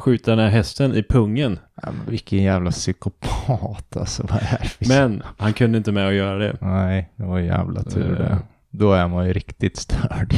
[0.00, 1.58] skjuta den här hästen i pungen.
[1.82, 4.26] Ja, vilken jävla psykopat alltså.
[4.30, 6.56] Vad är det Men han kunde inte med att göra det.
[6.60, 8.18] Nej, det var jävla tur Eh.
[8.18, 8.38] det.
[8.70, 10.34] Då är man ju riktigt störd.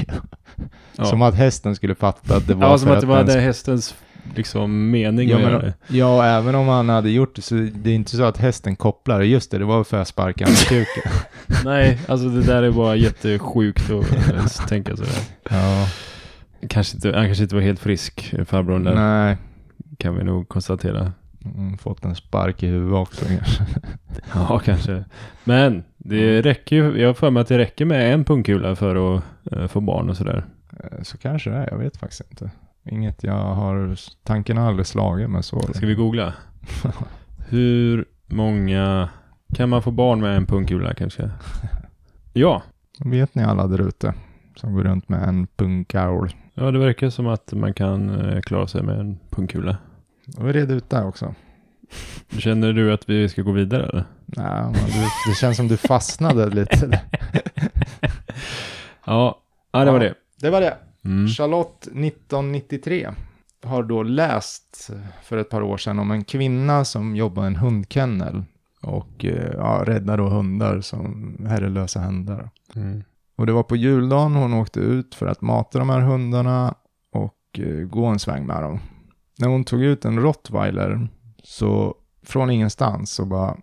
[0.96, 1.04] Ja.
[1.04, 3.40] Som att hästen skulle fatta att det var Ja, som att det var den det
[3.40, 3.94] hästens
[4.34, 5.74] liksom mening Ja, att men, det.
[5.88, 9.20] ja, även om han hade gjort det så det är inte så att hästen kopplar.
[9.20, 11.12] Just det, det var för att sparka honom i kuken.
[11.64, 15.12] Nej, alltså det där är bara jättesjukt att eh, tänka sådär.
[15.50, 15.86] ja,
[16.68, 19.36] Kanske inte, han kanske inte var helt frisk, farbrorn där, nej.
[20.00, 21.12] Kan vi nog konstatera.
[21.44, 23.66] Mm, fått en spark i huvudet också kanske.
[24.34, 25.04] Ja, kanske.
[25.44, 29.16] Men det räcker ju, jag har för mig att det räcker med en pungkula för
[29.16, 30.44] att eh, få barn och sådär.
[30.78, 32.50] Eh, Så kanske det är, jag vet faktiskt inte.
[32.84, 35.60] Inget jag har, tanken har aldrig slagit men så.
[35.60, 36.34] Ska vi googla?
[37.48, 39.08] Hur många
[39.54, 41.30] kan man få barn med en pungkula kanske?
[42.32, 42.62] Ja,
[43.04, 44.14] Vet ni alla där ute
[44.56, 46.34] som går runt med en pungkaul?
[46.54, 49.76] ja det verkar som att man kan eh, klara sig med en pungkula.
[50.38, 51.34] Är det ut där också.
[52.38, 54.04] Känner du att vi ska gå vidare eller?
[54.26, 54.74] Nej,
[55.28, 57.00] det känns som du fastnade lite.
[59.04, 60.14] Ja, ja det var det.
[60.40, 60.76] Det var det.
[61.04, 61.28] Mm.
[61.28, 63.08] Charlotte 1993
[63.62, 64.90] har då läst
[65.22, 68.42] för ett par år sedan om en kvinna som jobbar i en hundkennel
[68.82, 72.50] och eh, ja, räddar då hundar som herrelösa hundar.
[72.74, 73.04] Mm.
[73.36, 76.74] Och det var på juldagen hon åkte ut för att mata de här hundarna
[77.12, 78.80] och eh, gå en sväng med dem.
[79.40, 81.08] När hon tog ut en rottweiler
[81.42, 81.94] så
[82.26, 83.56] från ingenstans så bara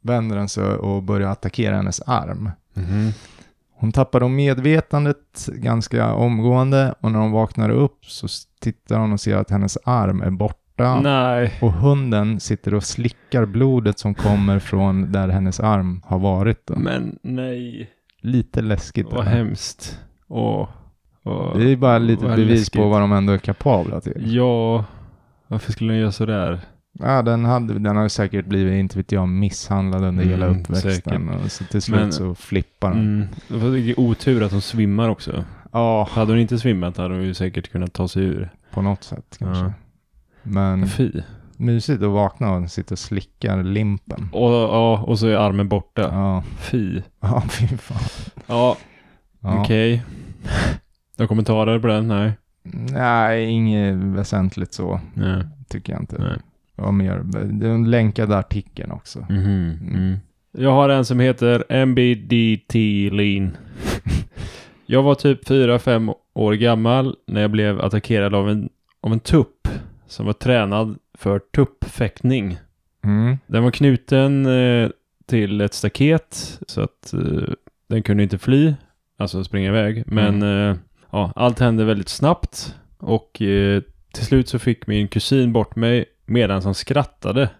[0.00, 2.50] vänder den sig och börjar attackera hennes arm.
[2.74, 3.10] Mhm.
[3.74, 8.26] Hon tappar då medvetandet ganska omgående och när hon vaknar upp så
[8.60, 11.00] tittar hon och ser att hennes arm är borta.
[11.00, 11.58] Nej.
[11.62, 16.66] Och hunden sitter och slickar blodet som kommer från där hennes arm har varit.
[16.66, 16.74] Då.
[16.78, 17.90] Men nej.
[18.20, 19.06] Lite läskigt.
[19.12, 20.00] Vad hemskt.
[20.28, 20.68] Åh.
[21.24, 21.58] Åh.
[21.58, 22.80] Det är bara lite bevis läskigt.
[22.80, 24.34] på vad de ändå är kapabla till.
[24.34, 24.84] Ja.
[25.52, 26.60] Varför skulle den göra sådär?
[26.98, 30.60] Ja, den, hade, den har ju säkert blivit, inte vet jag, misshandlad under hela Mm,
[30.60, 31.28] uppväxten.
[31.28, 32.98] Och så till slut Men- så flippar den.
[33.16, 33.28] Mm.
[33.48, 35.44] Det var vilken otur att hon svimmar också.
[35.72, 38.50] Ja, Hade hon inte svimmat hade hon ju säkert kunnat ta sig ur.
[38.72, 39.64] på något sätt kanske.
[39.64, 39.72] Ja.
[40.42, 41.10] Men Fy.
[41.56, 44.28] mysigt att vakna och sitta och slickar limpen.
[44.32, 46.02] Och, ja, och så är armen borta.
[46.02, 47.00] Ja, Fy.
[47.20, 47.98] ja fy fan.
[48.46, 48.76] Ja,
[49.40, 49.60] Ja.
[49.60, 50.02] okej.
[51.16, 52.08] Några kommentarer på den?
[52.08, 52.32] Nej.
[52.92, 55.42] Nej, inget väsentligt så, Nej.
[55.68, 56.16] tycker jag inte.
[56.18, 56.38] Nej.
[56.76, 59.26] Var mer, det är en länkad artikeln också.
[59.30, 59.78] Mhm.
[59.94, 60.16] Mm.
[60.52, 62.74] Jag har en som heter MBDT
[63.12, 63.56] Lean.
[64.86, 68.68] Jag var typ 4-5 år gammal när jag blev attackerad av en,
[69.00, 69.68] av en tupp
[70.06, 72.58] som var tränad för tuppfäktning.
[73.04, 73.38] Mm.
[73.46, 74.90] Den var knuten eh,
[75.26, 77.52] till ett staket så att eh,
[77.86, 78.74] den kunde inte fly,
[79.16, 80.02] alltså springa iväg.
[80.06, 80.76] Men eh,
[81.12, 86.04] ja, allt hände väldigt snabbt och eh, till slut så fick min kusin bort mig
[86.26, 87.50] medan han skrattade.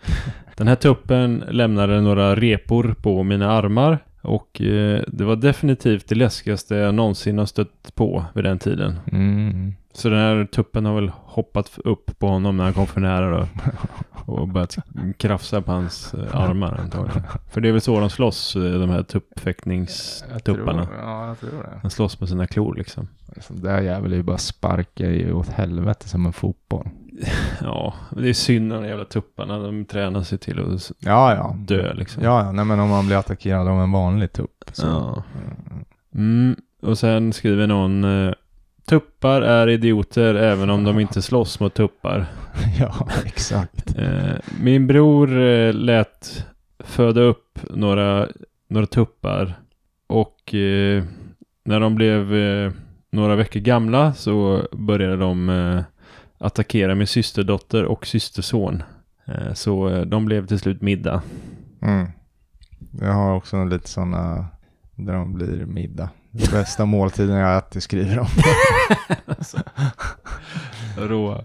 [0.56, 6.14] Den här tuppen lämnade några repor på mina armar och eh, det var definitivt det
[6.14, 8.98] läskigaste jag någonsin har stött på vid den tiden.
[9.12, 9.74] Mm.
[9.96, 13.38] Så den här tuppen har väl hoppat upp på honom när han kom för nära
[13.38, 13.46] då.
[14.32, 14.76] Och börjat
[15.18, 17.22] krafsa på hans eh, armar antagligen.
[17.50, 20.88] För det är väl så de slåss, eh, de här tuppfäktningstupparna.
[21.02, 21.80] Ja, jag tror det.
[21.82, 23.08] De slåss med sina klor liksom.
[23.40, 26.88] Sån där jävel är ju bara sparka i åt helvete som en fotboll.
[27.60, 29.58] Ja, det är synd om de jävla tupparna.
[29.58, 31.56] De tränar sig till att Ja, ja.
[31.58, 32.22] dö liksom.
[32.22, 32.52] Ja, ja.
[32.52, 34.64] Nej, men om man blir attackerad av en vanlig tupp.
[34.72, 34.86] Så.
[34.86, 35.22] Ja.
[36.14, 38.32] Mm, och sen skriver någon eh,
[38.86, 42.26] tuppar är idioter även om de inte slåss mot tuppar.
[42.78, 43.98] ja, exakt.
[43.98, 46.46] Eh, min bror eh, lät
[46.78, 48.28] föda upp några,
[48.68, 49.54] några tuppar
[50.06, 51.04] och eh,
[51.64, 52.32] när de blev
[53.10, 55.82] några veckor gamla så började de
[56.38, 58.82] attackera min systerdotter och systerson.
[59.54, 61.22] Så de blev till slut middag.
[61.82, 62.06] Mm.
[63.00, 64.46] Jag har också lite sådana
[64.94, 66.10] där de blir middag.
[66.52, 68.26] Bästa måltiden jag ätit skriver de.
[71.08, 71.44] Råa.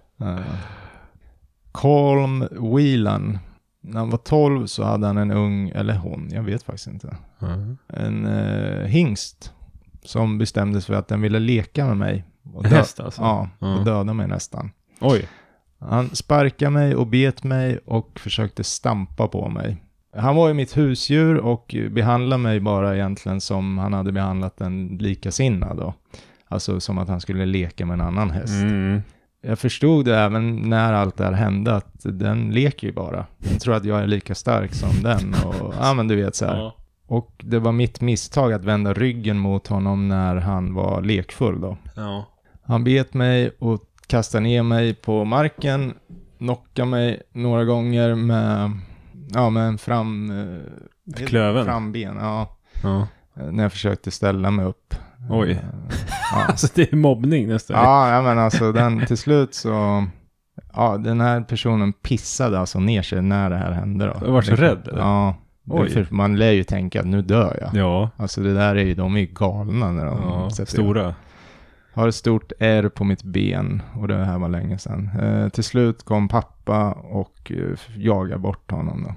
[1.72, 3.40] Colm Whelan.
[3.84, 7.16] När han var 12 så hade han en ung, eller hon, jag vet faktiskt inte.
[7.42, 7.78] Mm.
[7.88, 9.54] En uh, hingst
[10.04, 12.24] som bestämde sig för att den ville leka med mig.
[12.54, 13.22] Och En häst alltså?
[13.22, 13.84] Ja, och Ja.
[13.86, 14.72] döda mig nästan.
[15.00, 15.28] Oj.
[15.80, 19.84] Han sparkade mig och bet mig och försökte stampa på mig.
[20.14, 24.98] Han var ju mitt husdjur och behandlade mig bara egentligen som han hade behandlat en
[25.00, 25.94] likasinnad då.
[26.48, 28.62] Alltså som att han skulle leka med en annan häst.
[28.64, 29.02] Mm.
[29.42, 33.26] Jag förstod det även när allt det här hände att den leker ju bara.
[33.38, 36.46] Den tror att jag är lika stark som den och ja men du vet så
[36.46, 36.58] här.
[36.58, 36.76] Ja.
[37.08, 41.78] Och det var mitt misstag att vända ryggen mot honom när han var lekfull då.
[41.96, 42.28] ja.
[42.64, 45.94] Han bet mig och kastade ner mig på marken,
[46.38, 48.72] knockade mig några gånger med,
[49.34, 50.32] ja, med en fram...
[51.18, 51.66] eh, Klöven?
[51.66, 52.58] Framben, ja.
[52.84, 53.08] ja.
[53.40, 54.96] eh, När jag försökte ställa mig upp.
[55.30, 55.52] Oj.
[55.52, 55.58] Eh,
[56.32, 57.78] Ja, Alltså det är mobbning nästan.
[57.84, 60.06] ja, ja men alltså den till slut så...
[60.74, 64.26] Ja, den här personen pissade alltså ner sig när det här hände då.
[64.26, 65.00] Du var så rädd, eller?
[65.02, 65.36] Ja.
[65.68, 65.90] Oj.
[65.90, 67.82] För man lär ju tänka att nu dör jag.
[67.84, 68.10] Ja.
[68.18, 70.50] Alltså det där är ju, de är ju galna när de ja.
[70.50, 70.72] sätter.
[70.72, 71.16] Stora.
[71.94, 75.10] Har ett stort R på mitt ben och det här var länge sedan.
[75.22, 79.14] Eh, till slut kom pappa och eh, jagade bort honom då.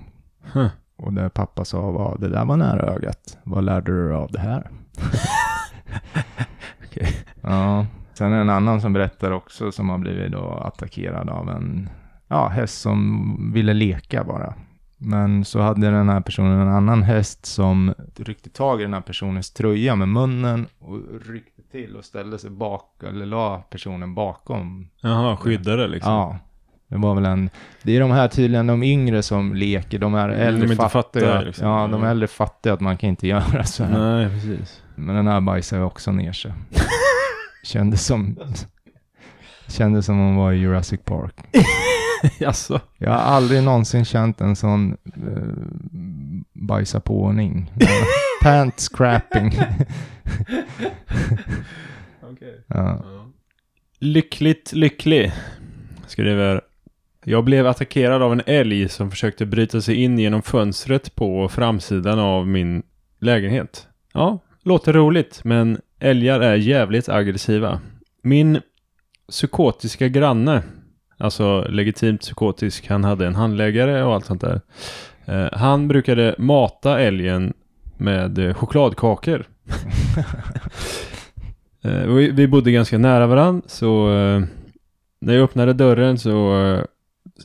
[0.60, 0.68] Huh.
[0.96, 3.38] Och det pappa sa var, det där var nära ögat.
[3.42, 4.70] Vad lärde du dig av det här?
[6.84, 7.08] Okej.
[7.40, 7.87] Ja.
[8.14, 11.88] Sen är det en annan som berättar också som har blivit då attackerad av en
[12.28, 14.54] ja, häst som ville leka bara.
[15.05, 19.01] Men så hade den här personen en annan häst som ryckte tag i den här
[19.01, 24.88] personens tröja med munnen och ryckte till och ställde sig bak, eller la personen bakom.
[25.01, 26.12] Jaha, skyddare liksom.
[26.12, 26.38] Ja.
[26.88, 27.51] Det var väl en,
[27.83, 30.88] det är de här tydligen de yngre som leker, de är Mm, äldre de inte
[30.88, 31.69] fattar liksom.
[31.69, 32.11] Ja, de Ja.
[32.11, 33.99] äldre fattar ju att man kan inte göra så här.
[33.99, 34.83] Nej, precis.
[34.95, 36.53] Men den här bajsade också ner sig.
[37.64, 38.37] Kändes som,
[39.69, 41.35] kändes som hon var i Jurassic Park.
[42.38, 42.80] Jaså?
[42.98, 45.54] Jag har aldrig någonsin känt en sån uh,
[46.52, 47.72] bajsa på-ning.
[48.42, 49.46] Pant scrapping.
[52.22, 52.64] Okej.
[52.66, 53.04] ja.
[53.98, 55.32] Lyckligt lycklig.
[56.06, 56.60] Skriver.
[57.24, 62.18] Jag blev attackerad av en älg som försökte bryta sig in genom fönstret på framsidan
[62.18, 62.82] av min
[63.20, 63.88] lägenhet.
[64.12, 67.80] Ja, låter roligt, men älgar är jävligt aggressiva.
[68.22, 68.60] Min
[69.28, 70.62] psykotiska granne,
[71.18, 74.61] alltså legitimt psykotisk, han hade en handläggare och allt sånt där.
[75.24, 77.53] Eh, han brukade mata älgen
[77.96, 79.44] med eh, chokladkakor.
[81.87, 84.09] Eh, vi, vi bodde ganska nära varandra så
[85.20, 86.79] när jag öppnade dörren så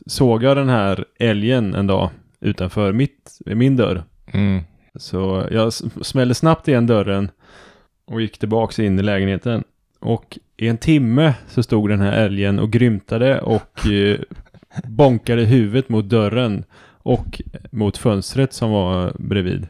[0.06, 4.04] såg jag den här älgen en dag utanför mitt, min dörr.
[4.32, 4.62] Mm.
[4.94, 7.30] Så jag smällde snabbt igen dörren
[8.04, 9.64] och gick tillbaks in i lägenheten.
[10.00, 14.18] Och i en timme så stod den här älgen och grymtade och eh,
[14.84, 16.64] bonkade huvudet mot dörren
[17.02, 19.68] och mot fönstret som var bredvid.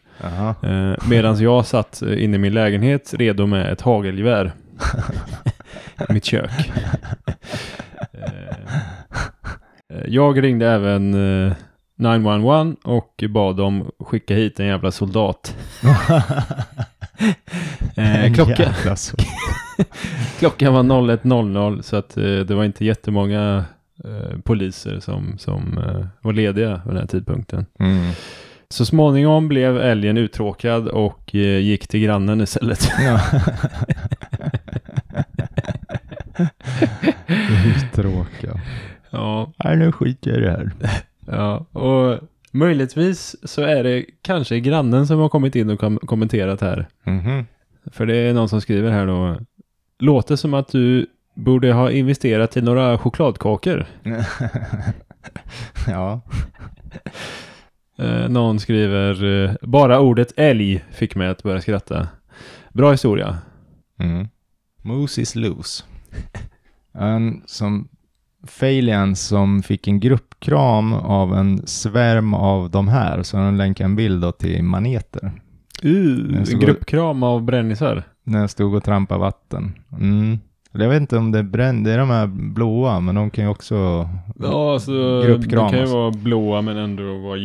[0.62, 4.52] Eh, Medan jag satt inne i min lägenhet redo med ett hagelgevär.
[6.08, 6.50] I mitt kök.
[9.88, 11.14] Eh, jag ringde även
[11.48, 11.52] eh,
[11.98, 15.56] 911 och bad dem skicka hit en jävla soldat.
[17.96, 19.16] Eh, En klocka, jävla så.
[20.38, 23.64] klockan var 01.00 så att eh, det var inte jättemånga
[24.04, 27.66] eh, poliser som, som eh, var lediga vid den här tidpunkten.
[27.78, 28.10] Mm.
[28.68, 32.88] Så småningom blev älgen uttråkad och eh, gick till grannen istället.
[32.98, 33.20] Ja.
[37.76, 38.60] Uttråkad.
[39.10, 40.70] ja, Nej, nu skiter jag i det här.
[41.26, 42.18] ja, och
[42.52, 46.88] möjligtvis så är det kanske grannen som har kommit in och kom kommenterat här.
[47.04, 47.46] Mhm.
[47.92, 49.36] För det är någon som skriver här då.
[50.00, 53.86] Låter som att du borde ha investerat i några chokladkakor.
[55.86, 56.20] ja.
[57.98, 62.08] Eh, någon skriver eh, bara ordet älg fick mig att börja skratta.
[62.72, 63.38] Bra historia.
[63.98, 64.28] Mm.
[64.82, 65.84] Moose is loose.
[66.92, 67.88] En som
[68.46, 73.22] Failian som fick en gruppkram av en svärm av de här.
[73.22, 75.32] Så de länkar en bild till maneter.
[75.84, 78.02] Uh, en gruppkram av brännisar.
[78.24, 79.72] När jag stod och trampade vatten.
[80.00, 80.38] Mm.
[80.72, 83.44] Jag vet inte om det är bränd, det är de här blåa, men de kan
[83.44, 84.08] ju också...
[84.36, 85.70] Ja, alltså de Gruppkramas.
[85.70, 87.38] kan ju vara blåa men ändå vara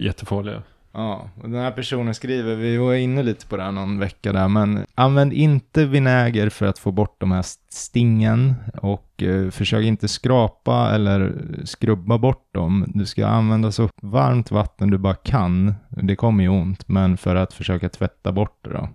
[0.00, 0.62] jättefarliga.
[0.94, 4.32] Ja, och den här personen skriver, vi var inne lite på det här någon vecka
[4.32, 9.84] där, men använd inte vinäger för att få bort de här stingen och eh, försök
[9.84, 11.32] inte skrapa eller
[11.64, 12.84] skrubba bort dem.
[12.94, 15.74] Du ska använda så varmt vatten du bara kan.
[15.88, 18.88] Det kommer ju ont, men för att försöka tvätta bort det då.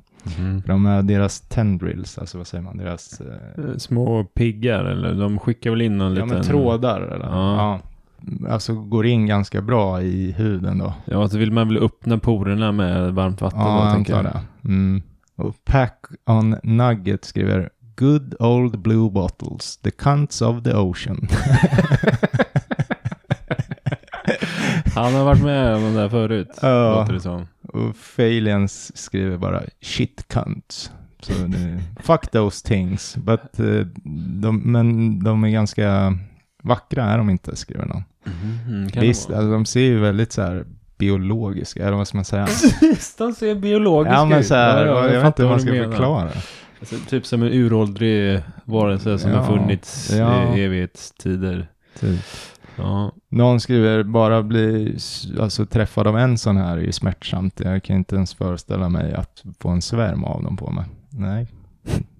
[0.61, 5.13] För de är deras tendrils, alltså vad säger man, deras eh, Eh, Små piggar eller
[5.13, 6.29] de skickar väl in någon ja, liten...
[6.29, 7.25] men trådar eller?
[7.25, 7.55] Ja.
[7.57, 7.79] Ja.
[8.49, 10.93] Alltså går in ganska bra i huden då.
[11.05, 14.23] Ja, så vill man väl öppna porerna med varmt vatten Ja, då, jag tänker jag.
[14.23, 14.39] det.
[14.65, 15.01] Mm.
[15.35, 21.27] Och Pack on Nugget skriver Good old blue bottles, the cunts of the ocean.
[24.95, 26.95] Han har varit med om det där förut, Ja.
[26.99, 27.47] låter det som.
[27.67, 30.91] och Falians skriver bara shit cunts.
[31.19, 33.15] Så det, fuck those things.
[33.15, 33.87] But, eh,
[34.41, 36.17] de, men de är ganska
[36.63, 38.03] vackra är de inte, skriver någon.
[38.67, 40.65] Mm, Visst, alltså, de ser ju väldigt så här
[40.97, 42.47] biologiska, eller vad ska man säga?
[43.17, 44.45] de ser biologiska ja, men ut.
[44.47, 45.85] så här, Ja, ja, jag, vet fattar inte hur man ska menar.
[45.91, 46.29] förklara.
[46.79, 50.55] Alltså, typ som en uråldrig varelse som Ja, har funnits ja.
[50.55, 51.67] i evighetstider.
[51.99, 52.19] Typ.
[52.75, 53.11] Ja.
[53.29, 54.97] Någon skriver bara bli
[55.39, 57.59] alltså, träffad av en sån här är ju smärtsamt.
[57.59, 60.85] Jag kan inte ens föreställa mig att få en svärm av dem på mig.
[61.09, 61.47] Nej,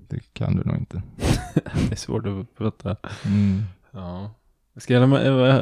[0.09, 1.01] det kan du nog inte.
[1.63, 2.95] Det är svårt att prata.
[3.25, 3.63] Mm.
[3.91, 4.31] Ja.
[4.77, 5.07] Ska jag,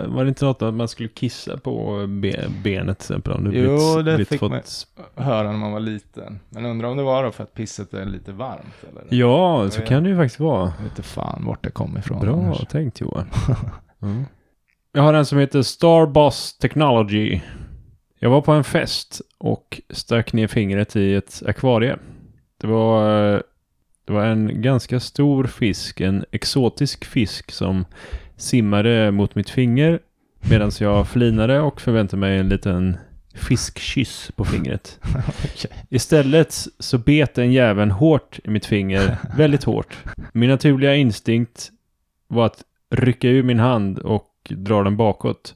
[0.07, 3.33] var det inte något att man skulle kissa på be, benet till exempel?
[3.33, 4.51] Om du Jo, blivit, det blivit fick fått...
[4.51, 6.39] man- Höra när man var liten.
[6.49, 9.03] Men undrar om det var då för att pisset är lite varmt eller?
[9.19, 10.61] Ja, så Jag kan det ju faktiskt vara.
[10.77, 12.19] Jag vet inte fan vart det kom ifrån.
[12.19, 12.67] Bra annars.
[12.67, 13.25] tänkt Johan.
[14.01, 14.23] Mm.
[14.93, 17.41] Jag har en som heter Starboss Technology.
[18.19, 21.97] Jag var på en fest och stack ner fingret i ett akvarie.
[22.61, 23.39] Det var, eh,
[24.05, 27.85] det var en ganska stor fisk, en exotisk fisk som
[28.37, 29.99] simmade mot mitt finger
[30.49, 32.97] medan jag flinade och förväntade mig en liten
[33.35, 34.99] fiskkyss på fingret.
[35.89, 39.97] Istället så bet den jäveln hårt i mitt finger, väldigt hårt.
[40.33, 41.71] Min naturliga instinkt
[42.27, 45.55] var att rycka ur min hand och dra den bakåt.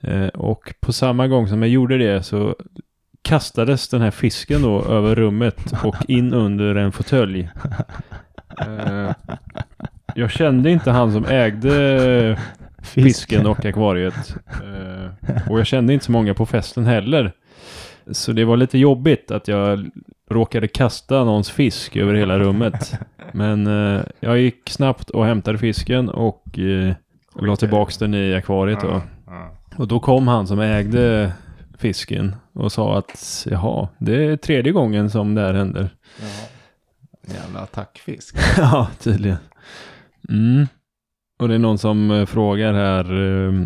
[0.00, 2.56] Eh, och på samma gång som jag gjorde det så
[3.22, 7.48] kastades den här fisken då över rummet och in under en fåtölj.
[8.58, 9.12] Eh,
[10.14, 12.38] jag kände inte han som ägde
[12.82, 14.36] fisken och akvariet.
[14.46, 17.32] Eh, och jag kände inte så många på festen heller.
[18.10, 19.90] Så det var lite jobbigt att jag
[20.30, 22.98] råkade kasta någons fisk över hela rummet.
[23.32, 26.94] Men eh, jag gick snabbt och hämtade fisken och eh,
[27.40, 29.02] la tillbaks den i akvariet då.
[29.76, 31.32] Och då kom han som ägde
[31.78, 35.90] fisken och sa att jaha, det är tredje gången som det här händer.
[36.20, 36.26] Ja.
[37.34, 38.36] Jävla attackfisk.
[38.56, 39.38] ja, tydligen.
[40.28, 40.66] Mm.
[41.38, 43.04] Och det är någon som eh, frågar här.
[43.12, 43.64] eh,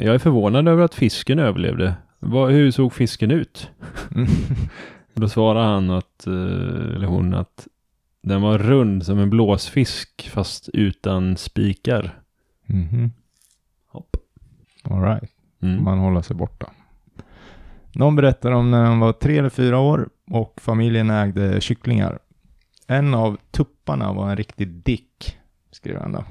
[0.00, 1.94] jag är förvånad över att fisken överlevde.
[2.20, 3.70] Hur såg fisken ut?
[4.14, 4.28] Mm.
[5.14, 7.68] Då svarar han att, eh, eller hon att
[8.22, 12.20] den var rund som en blåsfisk fast utan spikar.
[12.66, 13.10] Mhm.
[13.86, 14.16] Hopp.
[14.84, 15.30] All right.
[15.62, 15.84] Mm.
[15.84, 16.70] man hålla sig borta.
[17.92, 22.18] Någon berättar om när han var tre eller fyra år och familjen ägde kycklingar.
[22.86, 25.38] En av tupparna var en riktig dick,
[25.78, 26.24] skriver han då.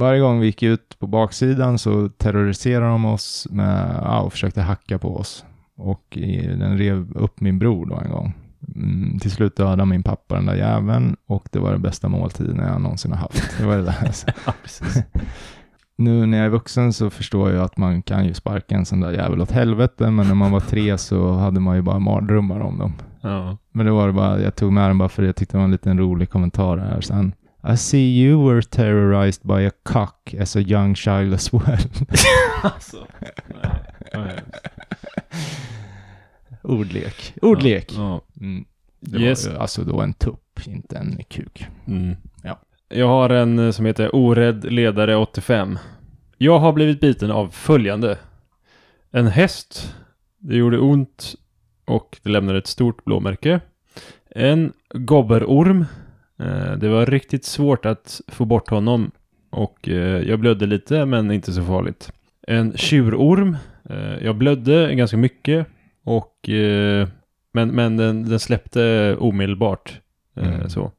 [0.00, 4.62] Varje gång vi gick ut på baksidan så terroriserade de oss med, ja, och försökte
[4.62, 5.44] hacka på oss.
[5.76, 6.18] Och
[6.58, 8.32] den rev upp min bror då en gång.
[8.74, 12.58] Mm, till slut dödade min pappa den där jäveln och det var den bästa måltiden
[12.58, 13.58] jag någonsin har haft.
[13.58, 14.14] Det var det där.
[14.46, 15.02] Ja, precis.
[15.96, 19.00] Nu när jag är vuxen så förstår jag att man kan ju sparka en sån
[19.00, 22.60] där jävel åt helvete, men när man var tre så hade man ju bara mardrömmar
[22.60, 22.92] om dem.
[23.20, 23.56] Ja.
[23.72, 25.64] Men det var det bara, jag tog med den bara för jag tyckte det var
[25.64, 27.32] en liten rolig kommentar här sen.
[27.72, 31.78] I see you were terrorized by a cock as a young child as well.
[32.62, 33.06] alltså.
[33.62, 33.70] Nej.
[34.14, 34.40] Nej.
[36.62, 37.34] Ordlek.
[37.42, 37.92] Ordlek.
[37.96, 38.20] Ja.
[38.40, 38.64] Mm.
[39.00, 39.46] Det Yes.
[39.46, 41.66] var alltså då en tupp, inte en kuk.
[41.86, 42.16] Mm.
[42.42, 42.60] Ja.
[42.88, 45.78] Jag har en eh, som heter Orädd ledare 85.
[46.38, 48.18] Jag har blivit biten av följande.
[49.10, 49.94] En häst.
[50.38, 51.34] Det gjorde ont
[51.84, 53.60] och det lämnade ett stort blåmärke.
[54.30, 55.84] En gobberorm.
[56.44, 59.10] Eh, Det var riktigt svårt att få bort honom
[59.50, 62.12] och eh, jag blödde lite men inte så farligt.
[62.46, 63.56] En tjurorm.
[63.90, 65.66] Eh, Jag blödde ganska mycket
[66.04, 66.48] och
[67.52, 70.00] men, men den, den släppte omedelbart.
[70.36, 70.70] Mm.
[70.70, 70.92] Så.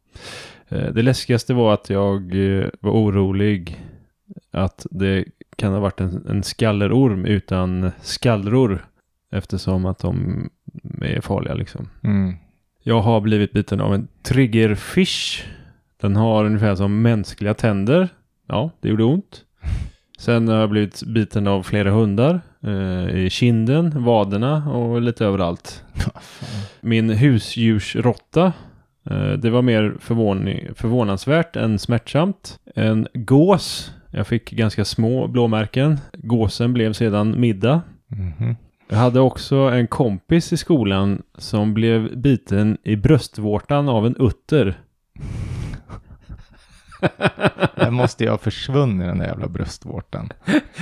[0.70, 2.36] Det läskigaste var att jag
[2.80, 3.82] var orolig
[4.52, 5.26] att det
[5.56, 8.86] kan ha varit en, en skallerorm utan skallror
[9.32, 10.50] eftersom att de
[11.02, 11.89] är farliga liksom.
[12.04, 12.34] Mm.
[12.88, 15.44] Jag har blivit biten av en triggerfish.
[16.02, 18.10] Den har ungefär som mänskliga tänder.
[18.48, 19.42] Ja, det gjorde ont.
[20.18, 22.42] Sen har jag blivit biten av flera hundar.
[22.64, 25.84] Eh, I kinden, vaderna och lite överallt.
[26.82, 28.54] Min husdjursrotta.
[29.10, 29.96] Eh, det var mer
[30.76, 32.60] förvånansvärt än smärtsamt.
[32.76, 33.92] En gås.
[34.12, 36.00] Jag fick ganska små blåmärken.
[36.14, 37.82] Gåsen blev sedan middag.
[38.08, 38.56] Mhm.
[38.88, 44.80] Jag hade också en kompis i skolan som blev biten i bröstvårtan av en utter.
[47.76, 50.30] Den måste ju ha försvunnit den där jävla bröstvårtan.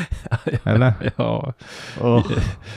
[0.64, 0.93] Eller?
[1.18, 1.54] Ja,
[2.01, 2.28] Åh,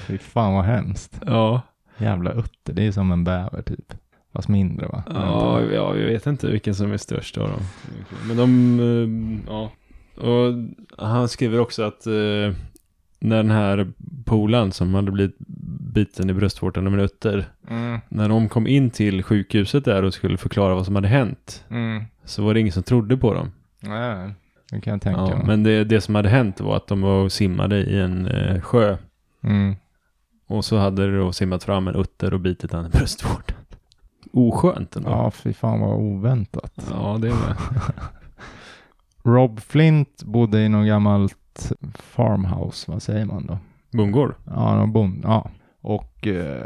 [0.07, 1.21] fy fan vad hemskt.
[1.27, 1.61] ja,
[1.99, 3.95] Jävla utter, det är som en bäver typ.
[4.33, 5.03] Fast mindre va?
[5.07, 7.61] ja, ja, jag vet inte vilken som är störst av dem.
[8.29, 9.71] Men de, eh, ja.
[10.29, 10.55] Och
[11.07, 12.53] han skriver också att eh,
[13.19, 13.93] när den här
[14.25, 15.37] polan som hade blivit
[15.95, 20.37] biten i bröstvårtan en utter, Mm, när de kom in till sjukhuset där och skulle
[20.37, 22.05] förklara vad som hade hänt, mm.
[22.25, 23.51] så var det ingen som trodde på dem.
[23.81, 24.35] Nej,
[24.71, 25.47] det kan jag tänka Ja, mig.
[25.47, 28.61] men det, det som hade hänt var att de var och simmade i en eh,
[28.61, 28.97] sjö.
[29.43, 29.77] Mm.
[30.47, 33.57] Och så hade det då simmat fram en utter och bitit han i bröstvårtan.
[34.33, 35.11] Oskönt ändå.
[35.11, 36.73] Ja, fy fan vad oväntat.
[36.91, 37.57] ja det med.
[39.25, 41.37] Rob Flint bodde i något gammalt
[41.95, 43.59] farmhouse, vad säger man då?
[43.93, 44.35] Bondgård.
[44.47, 45.51] Ja, någon bond, ja.
[45.81, 46.65] Och eh,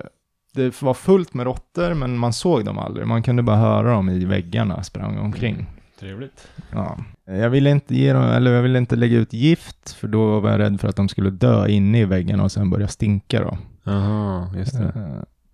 [0.55, 3.07] det var fullt med råttor, men man såg dem aldrig.
[3.07, 5.67] Man kunde bara höra dem i väggarna sprang omkring.
[6.01, 6.49] Trevligt.
[6.73, 6.99] Ja.
[7.25, 10.51] Jag ville inte ge dem, eller jag ville inte lägga ut gift, för då var
[10.51, 13.59] jag rädd för att de skulle dö inne i väggarna och sen börja stinka då.
[13.85, 14.93] Jaha, just det.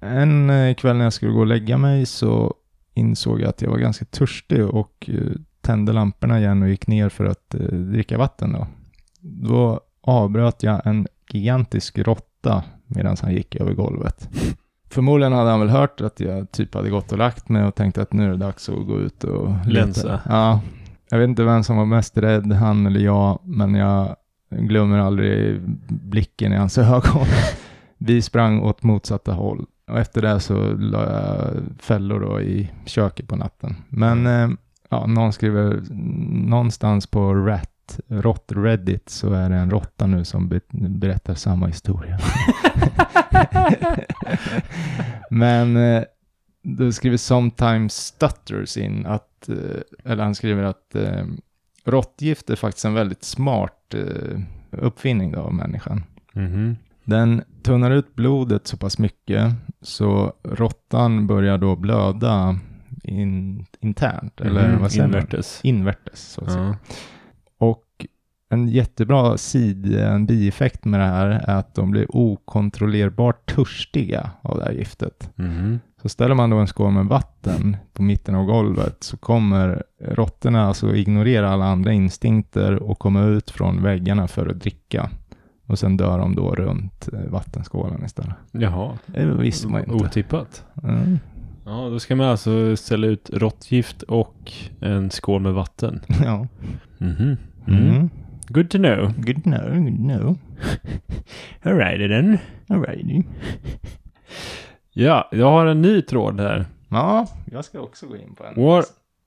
[0.01, 2.55] Eh, En eh, kväll när jag skulle gå och lägga mig så
[2.95, 5.21] insåg jag att jag var ganska törstig och eh,
[5.61, 7.51] tände lamporna igen och gick ner för att
[7.93, 8.67] dricka vatten då.
[9.27, 14.29] Då avbröt jag en gigantisk råtta medan han gick över golvet.
[14.91, 18.03] Förmodligen hade han väl hört att jag typ hade gått och lagt mig och tänkte
[18.03, 19.71] att nu är det dags att gå ut och leta.
[19.71, 20.21] Länsa.
[20.29, 20.61] Ja.
[21.11, 24.17] Jag vet inte vem som var mest rädd, han eller jag, men jag
[24.51, 27.27] glömmer aldrig blicken i hans ögon.
[27.99, 29.67] Vi sprang åt motsatta håll.
[29.91, 33.75] Och efter det så la jag fällor då i köket på natten.
[33.89, 34.49] Men eh,
[34.89, 35.83] ja, någon skriver
[36.49, 37.71] någonstans på Rat,
[38.09, 42.19] Rott Reddit så är det en råtta nu som be- berättar samma historia.
[45.31, 46.03] Men eh,
[46.63, 49.57] då skriver Sometimes Stutters in att, eh,
[50.13, 51.25] eller han skriver att eh,
[51.85, 56.05] råttgift är faktiskt en väldigt smart eh, uppfinning då av människan.
[56.33, 56.77] Mhm.
[57.05, 62.59] Den tunnar ut blodet så pass mycket så råttan börjar då blöda
[63.03, 65.15] in, internt, eller Mhm, vad säger man?
[65.15, 65.61] Invärtes.
[65.63, 66.65] Invärtes, så att säga.
[66.65, 66.71] Ja.
[66.71, 66.77] Och
[68.49, 74.59] en jättebra sid, en bieffekt med det här är att de blir okontrollerbart törstiga av
[74.59, 75.31] det här giftet.
[75.35, 75.81] Mhm.
[76.03, 80.67] Så ställer man då en skål med vatten på mitten av golvet så kommer råttorna
[80.67, 85.11] alltså ignorera alla andra instinkter och komma ut från väggarna för att dricka.
[85.67, 88.35] Och sen dör de då runt eh, vattenskålen istället.
[88.53, 88.99] Jaha.
[89.07, 89.93] Det visste man inte.
[89.95, 90.65] Otippat.
[90.83, 91.19] Mm.
[91.65, 96.01] Ja, då ska man alltså ställa ut råttgift och en skål med vatten.
[96.25, 96.47] Ja.
[96.99, 97.37] Mhm.
[97.67, 97.89] Mm.
[97.89, 98.11] Mm.
[98.49, 99.13] Good to know.
[99.17, 100.37] Good to know, good to know.
[101.63, 102.39] Alrighty then.
[102.69, 103.23] Alrighty.
[104.93, 106.67] Ja, jag har en ny tråd här.
[106.91, 108.63] Ja, jag ska också gå in på en.
[108.65, 108.85] What,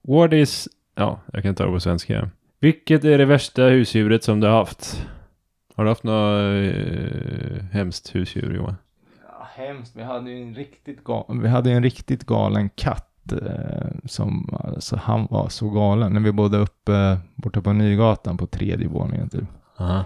[0.08, 0.68] what is...
[0.96, 2.30] Ja, jag kan ta det på svenska.
[2.60, 5.08] Vilket är det värsta husdjuret som du har haft?
[5.76, 8.76] Har du haft något eh, hemskt husdjur Johan?
[9.28, 9.96] Ja, hemskt.
[9.96, 13.09] Vi hade ju en riktigt, ga- vi hade en riktigt galen katt
[14.06, 16.14] som, alltså han var så galen.
[16.14, 19.44] När vi bodde uppe eh, borta på Nygatan på tredje våningen typ.
[19.78, 20.06] Aha.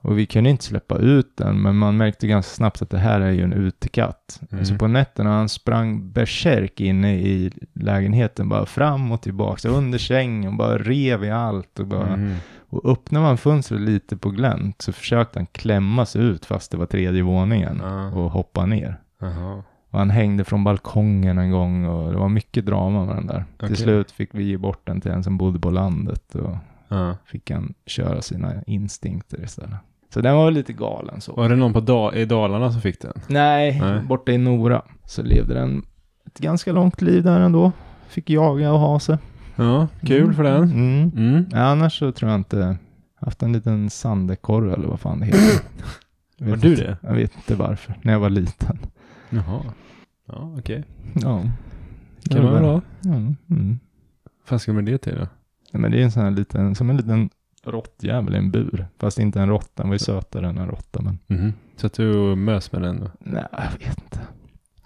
[0.00, 3.20] Och vi kunde inte släppa ut den, men man märkte ganska snabbt att det här
[3.20, 4.40] är ju en utekatt.
[4.50, 4.64] Mm.
[4.64, 10.56] Så på nätterna han sprang berserk inne i lägenheten, bara fram och tillbaka, under sängen,
[10.56, 12.16] bara rev i allt och bara...
[12.16, 12.34] Mhm.
[12.68, 16.76] Och öppnar man fönstret lite på glänt så försökte han klämma sig ut fast det
[16.76, 18.10] var tredje våningen Ja.
[18.10, 18.96] och hoppa ner.
[19.22, 19.62] Aha.
[19.92, 23.44] Och han hängde från balkongen en gång och det var mycket drama med den där.
[23.56, 23.68] Okej.
[23.68, 26.56] Till slut fick vi ge bort den till en som bodde på landet och
[26.88, 27.16] Ja.
[27.24, 29.74] fick han köra sina instinkter istället.
[30.14, 31.32] Så den var lite galen så.
[31.32, 33.12] Var det någon på da- i Dalarna som fick den?
[33.26, 34.00] Nej, Nej.
[34.02, 35.82] borta i Nora så levde den
[36.26, 37.72] ett ganska långt liv där ändå.
[38.08, 39.18] Fick jaga och ha sig.
[39.56, 40.62] Ja, kul för den.
[40.62, 41.12] Mm.
[41.16, 41.44] Mm.
[41.52, 42.76] Ja, annars så tror jag inte
[43.20, 45.64] haft en liten sandekorre eller vad fan det heter.
[46.38, 46.96] Var du det?
[47.02, 48.78] Jag vet inte varför, när jag var liten.
[49.32, 49.62] Jaha.
[50.26, 50.84] Ja, okej.
[51.14, 51.42] Ja.
[52.30, 52.80] Kan man väl ha.
[53.00, 53.10] Ja,
[53.50, 53.78] mm.
[54.48, 55.26] Vad ska man det till då?
[55.70, 57.30] Ja, men det är en sån här liten, som en liten
[57.64, 58.86] råttjävel i en bur.
[58.98, 61.02] Fast inte en råtta, den var ju sötare än en råtta.
[61.02, 61.52] Men Mhm.
[61.76, 63.10] Så att du och mös med den då?
[63.18, 64.18] nej, jag vet inte.
[64.18, 64.26] Nej.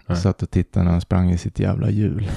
[0.05, 2.29] Jag satt och tittade när han sprang i sitt jävla hjul.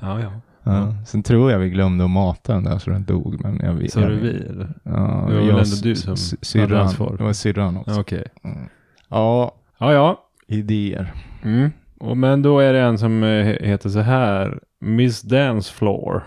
[0.00, 0.32] Ja, ja.
[0.62, 0.94] Ja.
[1.06, 3.40] Sen tror jag vi glömde att mata den där så den dog.
[3.42, 3.92] Men jag vet.
[3.92, 4.74] Sa jag du vet- vi eller?
[4.82, 6.80] Ja, Det var väl ändå du som hade syrran.
[6.86, 7.16] ansvar.
[7.18, 7.90] Det var syrran också.
[7.90, 8.24] Ja, Okej.
[8.44, 8.68] Mm.
[9.08, 10.24] Ja, Ja, ja.
[10.46, 11.12] idéer.
[11.44, 11.70] Mm.
[12.00, 14.60] Och, men då är det en som eh, he- heter så här.
[14.80, 16.22] Miss Dance Floor.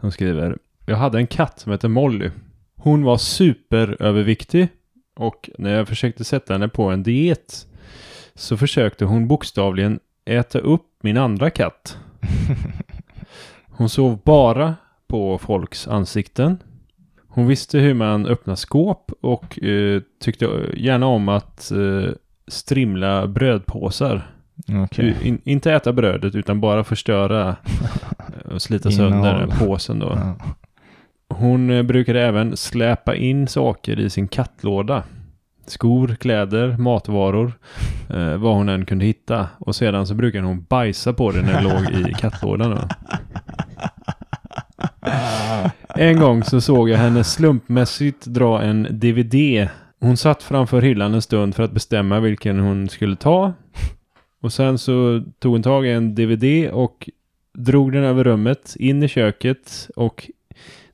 [0.00, 0.58] Som skriver.
[0.86, 2.30] Jag hade en katt som hette Molly.
[2.76, 4.68] Hon var superöverviktig.
[5.16, 7.66] Och när jag försökte sätta henne på en diet.
[8.34, 11.98] Så försökte hon bokstavligen äta upp min andra katt.
[13.70, 14.74] Hon sov bara
[15.06, 16.58] på folks ansikten.
[17.28, 22.10] Hon visste hur man öppnar skåp och eh, tyckte gärna om att eh,
[22.48, 24.30] strimla brödpåsar.
[24.84, 25.16] Okej.
[25.22, 27.48] In, inte äta brödet utan bara förstöra
[28.44, 30.12] eh, och slita sönder påsen då.
[30.16, 30.36] Ja.
[31.28, 35.02] Hon eh, brukade även släpa in saker i sin kattlåda.
[35.66, 37.52] Skor, kläder, matvaror,
[38.10, 39.46] eh, vad hon än kunde hitta.
[39.58, 42.70] Och sedan så brukade hon bajsa på det när det låg i kattlådan.
[42.70, 42.78] Då.
[45.94, 49.68] En gång så såg jag henne slumpmässigt dra en DVD.
[50.00, 53.52] Hon satt framför hyllan en stund för att bestämma vilken hon skulle ta.
[54.40, 57.10] Och sen så tog hon tag i en DVD och
[57.54, 60.30] drog den över rummet, in i köket och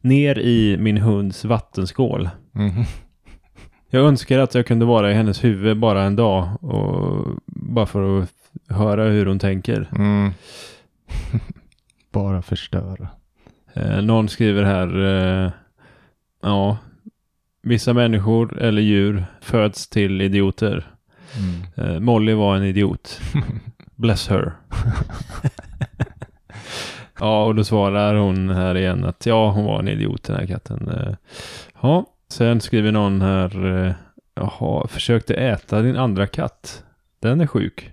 [0.01, 2.29] ner i min hunds vattenskål.
[2.53, 2.85] Mhm.
[3.91, 8.23] Jag önskar att jag kunde vara i hennes huvud bara en dag och bara för
[8.23, 8.29] att
[8.69, 9.89] höra hur hon tänker.
[9.97, 10.33] Mm.
[12.13, 13.09] Bara förstöra.
[13.75, 15.53] Eh, någon skriver här, eh,
[16.43, 16.79] ja,
[17.65, 20.87] vissa människor eller djur föds till idioter.
[21.39, 21.95] Mm.
[21.95, 23.21] Eh, Molly var en idiot.
[23.95, 24.53] Bless her.
[27.21, 30.47] ja, och då svarar hon här igen att ja, hon var en idiot den här
[30.47, 30.89] katten.
[30.89, 31.15] Eh,
[31.85, 33.93] Ja, sen skriver någon här, eh,
[34.35, 36.85] jaha, försökte äta din andra katt.
[37.21, 37.91] Den är sjuk.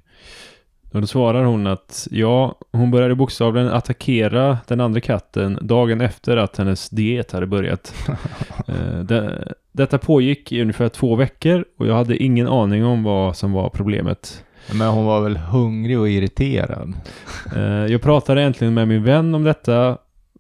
[0.92, 6.38] Och då svarar hon att ja, hon började bokstavligen attackera den andra katten dagen efter
[6.38, 7.94] att hennes diet hade börjat.
[9.04, 13.52] Det, detta pågick i ungefär två veckor och jag hade ingen aning om vad som
[13.52, 14.44] var problemet.
[14.74, 16.94] Men hon var väl hungrig och irriterad?
[17.56, 19.98] Eh, jag pratade äntligen med min vän om detta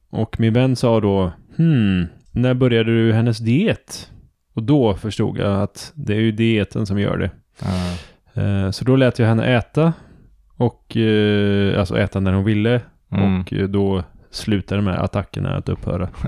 [0.09, 4.09] och min vän sa då Hmm, när började du hennes diet?
[4.53, 7.31] Och då förstod jag att det är ju dieten som gör det.
[8.41, 9.93] Eh, så då lät jag henne äta
[10.57, 12.81] och eh, alltså äta när hon ville
[13.13, 13.39] Mm.
[13.41, 16.09] och då slutade med attackerna att upphöra.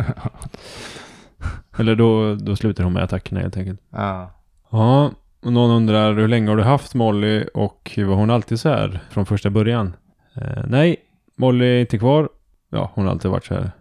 [1.77, 3.81] Eller då, då slutade hon med attackerna helt enkelt.
[3.89, 4.31] ja.
[4.71, 5.11] Ja,
[5.41, 8.99] och någon undrar hur länge har du haft Molly och var hon alltid så här
[9.09, 9.93] från första början?
[10.35, 10.95] Eh, nej,
[11.35, 12.29] Molly är inte kvar.
[12.69, 13.71] Ja, hon har alltid varit så här.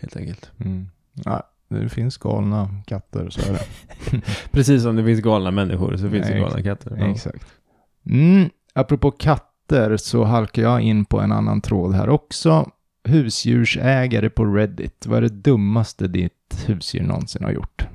[0.00, 0.50] Helt enkelt.
[0.60, 0.88] Mm.
[1.12, 1.42] ja.
[1.68, 3.64] Det finns galna katter, så är det.
[4.50, 6.96] Precis som det finns galna människor så finns det Nej, galna katter.
[6.98, 7.06] Ja.
[7.06, 7.46] Exakt.
[8.06, 8.50] Mm.
[8.74, 12.70] Apropå katter så halkar jag in på en annan tråd här också.
[13.04, 15.06] Husdjursägare på Reddit.
[15.06, 16.32] Vad är det dummaste ditt
[16.62, 17.86] husdjur någonsin har gjort?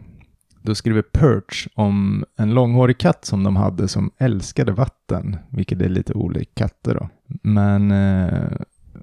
[0.62, 5.90] Då skriver Perch om en långhårig katt som de hade som älskade vatten, vilket är
[5.90, 7.10] lite olika katter då.
[7.44, 8.52] Men eh,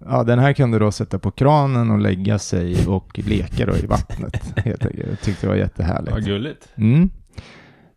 [0.05, 3.87] ja, den här kunde då sätta på kranen och lägga sig och leka då i
[3.87, 4.53] vattnet.
[4.57, 5.09] Helt enkelt.
[5.09, 6.17] Jag tyckte det var jättehärligt.
[6.17, 6.69] Ja, gulligt.
[6.77, 7.11] Mm.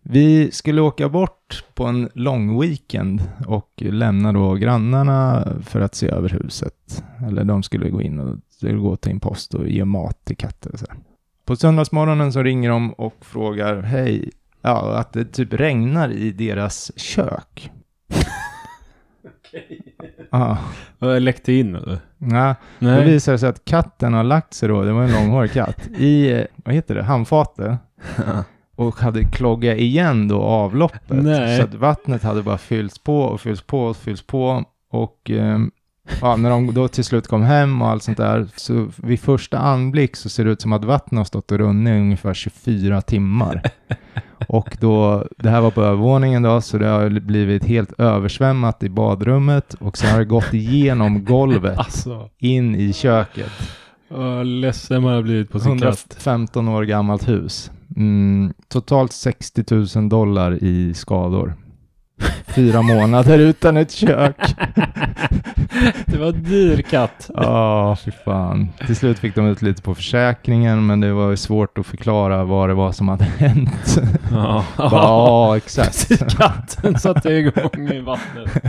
[0.01, 6.07] Vi skulle åka bort på en lång weekend och lämna då grannarna för att se
[6.07, 7.03] över huset.
[7.27, 10.71] Eller de skulle gå in och gå till en post och ge mat till katter.
[10.73, 10.85] och Så.
[11.49, 14.29] På söndagsmorgonen så ringer de och frågar, hej,
[14.61, 17.71] ja, att det typ regnar i deras kök.
[20.31, 20.57] Ja,
[20.99, 21.99] Jag läckte in eller?
[22.17, 22.55] ja.
[22.79, 23.05] Då Nej.
[23.05, 26.31] visar det sig att katten har lagt sig då, det var en långhårig katt, i,
[26.31, 27.79] eh, vad heter det, handfatet.
[28.75, 31.01] och hade kloggat igen då avloppet.
[31.09, 31.57] Nej.
[31.57, 34.63] Så att vattnet hade bara fyllts på och fyllts på och fyllts på.
[34.91, 35.71] Och ehm,
[36.21, 39.57] ja, när de då till slut kom hem och allt sånt där, så vid första
[39.57, 43.01] anblick så ser det ut som att vattnet har stått och runnit i ungefär 24
[43.01, 43.61] timmar.
[44.47, 48.89] Och då, det här var på övervåningen då, så det har blivit helt översvämmat i
[48.89, 52.29] badrummet och sen har det gått igenom golvet Alltså.
[52.37, 53.51] in i köket.
[54.07, 56.05] Vad ledsen man har blivit på sin katt.
[56.09, 57.71] 115 år gammalt hus.
[57.95, 59.63] Mm, totalt 60
[59.99, 61.53] 000 dollar i skador.
[62.47, 64.55] Fyra månader utan ett kök.
[66.05, 67.29] Det var dyr katt.
[67.33, 68.69] Ja, fy fan.
[68.85, 72.43] Till slut fick de ut lite på försäkringen, men det var ju svårt att förklara
[72.43, 74.01] vad det var som hade hänt.
[74.31, 76.29] Ja, Ja, exakt.
[76.37, 78.63] Katten satte igång i vattnet.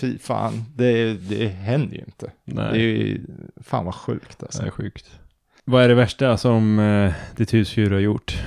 [0.00, 2.30] Fy fan, det, det händer ju inte.
[2.44, 3.20] Det är Nej, ju,
[3.64, 4.62] fan vad sjukt det alltså.
[4.66, 5.10] är sjukt.
[5.64, 8.42] Vad är det värsta som eh, ditt husdjur har gjort?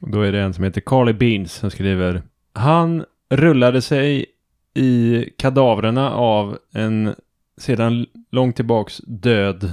[0.00, 2.22] Och då är det en som heter Carly Beans som skriver
[2.58, 4.26] Han rullade sig
[4.74, 7.14] i kadavrarna av en
[7.56, 9.72] sedan långt tillbaks död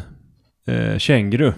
[0.65, 1.53] eh, känguru.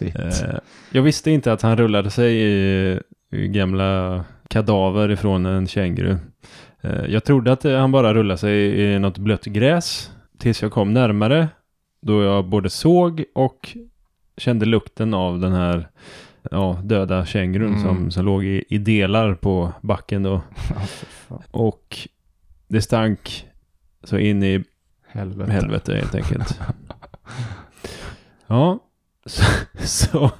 [0.00, 0.58] Eh,
[0.90, 6.16] jag visste inte att han rullade sig i, i gamla kadaver ifrån en känguru.
[6.80, 10.92] Eh, jag trodde att han bara rullade sig i något blött gräs tills jag kom
[10.92, 11.48] närmare
[12.00, 13.76] då jag både såg och
[14.36, 15.88] kände lukten av den här
[16.50, 17.82] ja, döda kängurun Mm.
[17.82, 20.40] som, som låg i, i delar på backen då.
[21.50, 21.98] Och
[22.68, 23.46] det stank
[24.04, 24.64] så in i
[25.06, 25.52] Helvete.
[25.52, 26.60] helvete helt enkelt.
[28.46, 28.78] Ja,
[29.26, 29.42] så,
[29.86, 30.30] så,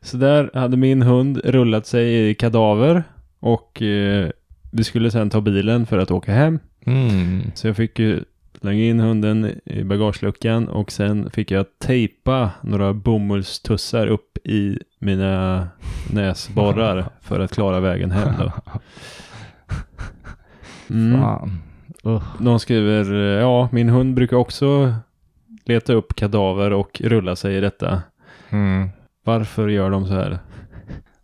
[0.00, 3.04] så där hade min hund rullat sig i kadaver
[3.40, 4.30] och eh,
[4.72, 6.58] vi skulle sen ta bilen för att åka hem.
[6.86, 7.42] Mm.
[7.54, 8.24] Så jag fick ju
[8.62, 15.68] slänga in hunden i bagageluckan och sen fick jag tejpa några bomullstussar upp i mina
[16.12, 18.52] näsborrar för att klara vägen hem då.
[20.90, 21.20] Mm.
[22.38, 24.94] Någon skriver, ja, min hund brukar också
[25.64, 28.02] leta upp kadaver och rulla sig i detta.
[28.50, 28.88] Mm.
[29.24, 30.38] Varför gör de så här?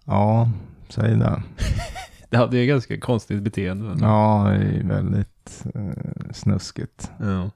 [0.05, 0.51] Ja,
[0.89, 1.43] säg det.
[2.31, 3.97] Det hade ju ganska konstigt beteende.
[4.01, 5.38] Ja, det är väldigt
[5.75, 7.11] eh, snuskigt.
[7.21, 7.51] Ja.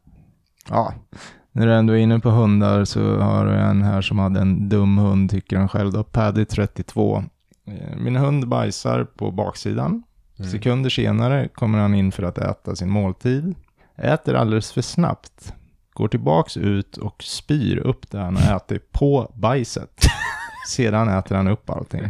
[0.70, 0.94] Ja,
[1.52, 4.68] när du ändå är inne på hundar så har du en här som hade en
[4.68, 7.24] dum hund, tycker han själv då, Paddy 32.
[7.66, 10.02] Eh, Min hund bajsar på baksidan.
[10.38, 10.50] Mm.
[10.50, 13.54] Sekunder senare kommer han in för att äta sin måltid.
[13.96, 15.54] Äter alldeles för snabbt.
[15.92, 20.04] Går tillbaks ut och spyr upp det han har ätit på bajset.
[20.68, 22.08] Sedan äter han upp allting.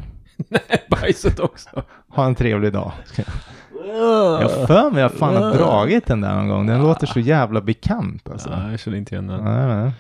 [0.91, 1.83] Bajset också.
[2.09, 2.93] Ha en trevlig dag.
[3.87, 6.66] Jag har för mig att jag fan har dragit den där någon gång.
[6.66, 8.51] Den låter så jävla bekant alltså.
[8.51, 9.45] Ja, jag känner inte igen den.
[9.45, 9.93] Nej, nej.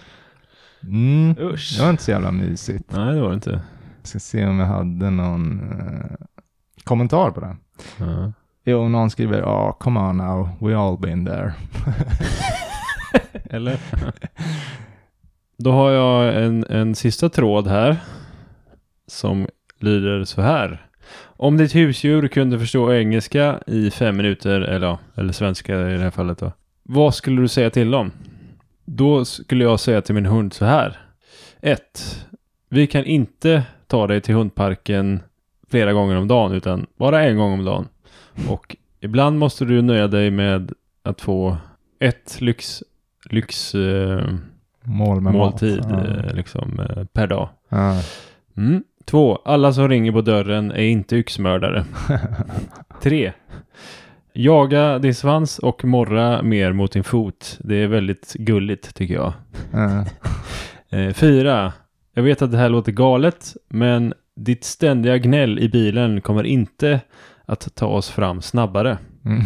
[0.82, 1.36] Mm.
[1.38, 1.74] Usch.
[1.76, 2.84] Det var inte så jävla mysigt.
[2.88, 3.50] Nej, det var det inte.
[4.00, 6.26] Jag ska se om jag hade någon eh,
[6.84, 7.56] kommentar på det.
[7.98, 8.32] Ja.
[8.64, 11.52] Jo, någon skriver ja, come on now, we all been there.
[13.50, 13.78] Eller?
[15.58, 17.96] Då har jag en, en sista tråd här.
[19.06, 19.46] Som
[19.78, 20.86] lyder så här.
[21.42, 26.02] Om ditt husdjur kunde förstå engelska i fem minuter, eller, ja, eller svenska i det
[26.02, 26.52] här fallet då.
[26.82, 28.10] Vad skulle du säga till dem?
[28.84, 30.98] Då skulle jag säga till min hund så här.
[31.60, 31.80] 1.
[32.68, 35.20] Vi kan inte ta dig till hundparken
[35.70, 37.88] flera gånger om dagen, utan bara en gång om dagen.
[38.48, 40.72] Och ibland måste du nöja dig med
[41.02, 41.56] att få
[41.98, 42.82] ett lyx,
[43.30, 44.24] lyx eh,
[44.84, 46.06] Mål måltid mat.
[46.06, 47.48] eh, liksom, eh, per dag.
[47.68, 48.02] Ja.
[48.56, 48.84] Mm.
[49.04, 51.84] Två, alla som ringer på dörren är inte yxmördare.
[53.02, 53.32] Tre,
[54.32, 57.58] jaga din svans och morra mer mot din fot.
[57.60, 59.32] Det är väldigt gulligt tycker jag.
[59.72, 60.04] Ja.
[60.94, 61.72] Eh, fyra,
[62.14, 67.00] jag vet att det här låter galet, men ditt ständiga gnäll i bilen kommer inte
[67.46, 68.98] att ta oss fram snabbare.
[69.24, 69.42] Mm.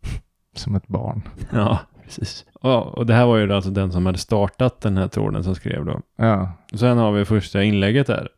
[0.56, 1.22] Som ett barn.
[1.52, 2.44] Ja, precis.
[2.62, 5.54] Ja, och det här var ju alltså den som hade startat den här tråden som
[5.54, 6.00] skrev då.
[6.16, 6.52] Ja.
[6.74, 8.28] Sen har vi första inlägget där.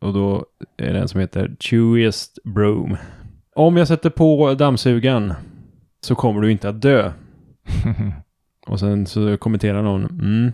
[0.00, 0.44] Och då
[0.76, 2.96] är det en som heter Chewiest Broom.
[3.54, 5.34] Om jag sätter på dammsugaren
[6.00, 7.12] så kommer du inte att dö.
[8.66, 10.04] Och sen så kommenterar någon.
[10.04, 10.52] Mm.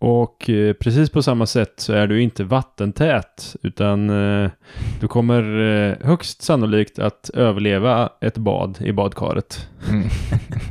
[0.00, 4.50] Och eh, precis på samma sätt så är du inte vattentät utan eh,
[5.00, 9.68] du kommer eh, högst sannolikt att överleva ett bad i badkaret.
[9.90, 10.08] Mm.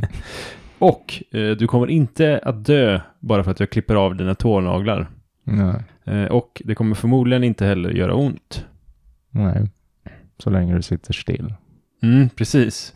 [0.79, 5.07] Och eh, du kommer inte att dö bara för att jag klipper av dina tånaglar.
[5.43, 5.83] Nej.
[6.03, 8.65] Eh, och det kommer förmodligen inte heller göra ont.
[9.29, 9.69] Nej.
[10.37, 11.53] Så länge du sitter still.
[12.03, 12.93] Mm, precis.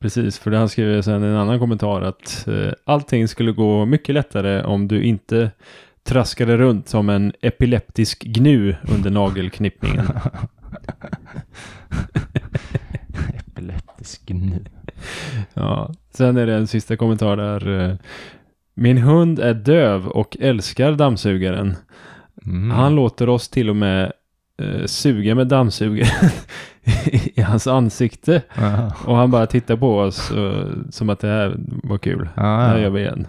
[0.00, 4.62] Precis, för han skriver sen en annan kommentar att eh, allting skulle gå mycket lättare
[4.62, 5.50] om du inte
[6.02, 10.06] traskade runt som en epileptisk gnu under nagelknippningen.
[13.34, 14.64] Epileptisk nu.
[15.54, 15.94] Ja.
[16.10, 17.90] Sen är det en sista kommentar där.
[17.90, 17.96] Eh,
[18.74, 21.76] Min hund är döv och älskar dammsugaren.
[22.46, 22.70] Mm.
[22.70, 24.12] Han låter oss till och med
[24.62, 26.30] eh, suga med dammsugaren
[27.34, 28.42] i hans ansikte.
[28.54, 28.92] Ja.
[29.06, 32.28] Och han bara tittar på oss eh, som att det här var kul.
[32.34, 32.90] Det här Ja, gör ja.
[32.90, 33.26] vi igen.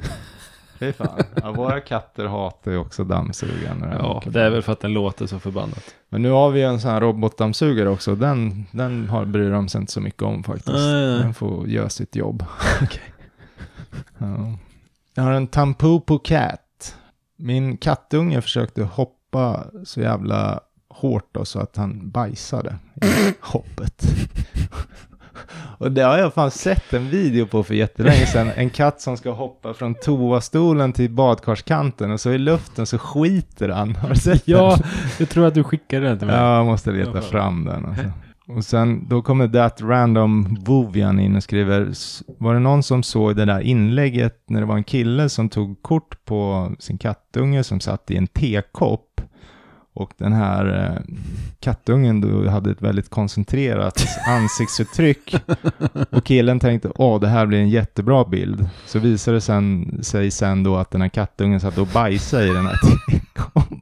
[0.79, 1.19] Fy fan.
[1.35, 3.85] Ja, våra katter hatar ju också dammsugaren.
[3.99, 5.95] Ja, åker det är väl för att den låter så förbannat.
[6.09, 8.15] Men nu har vi ju en sån här robotdammsugare också.
[8.15, 10.67] Den, den har, bryr de sig inte så mycket om faktiskt.
[10.75, 11.19] Nej, nej.
[11.19, 12.45] Den får göra sitt jobb.
[12.81, 13.13] Okej.
[15.13, 15.21] Ja.
[15.21, 16.95] Jag har en Tampopo Cat.
[17.37, 20.59] Min kattunge försökte hoppa så jävla
[20.89, 24.03] hårt då, så att han bajsade i hoppet.
[25.77, 28.51] Och det har jag fan sett en video på för jättelänge sedan.
[28.55, 33.69] En katt som ska hoppa från toastolen till badkarskanten och så i luften så skiter
[33.69, 33.95] han.
[33.95, 34.87] Har du sett Ja, den?
[35.19, 36.35] jag tror att du skickade den till mig.
[36.35, 37.85] Ja, jag måste leta fram den.
[37.85, 38.03] Alltså.
[38.47, 43.03] Och sen då kommer That Random Vovian in och skriver, "S- var det någon som
[43.03, 47.63] såg det där inlägget när det var en kille som tog kort på sin kattunge
[47.63, 49.21] som satt i en tekopp
[49.95, 51.13] och den här eh,
[51.59, 55.35] kattungen då hade ett väldigt koncentrerat ansiktsuttryck
[56.11, 58.69] och killen tänkte, åh det här blir en jättebra bild.
[58.85, 62.49] Så visade det sen, sig sen då att den här kattungen satt och bajsade i
[62.53, 62.77] den här
[63.11, 63.81] tekoppen.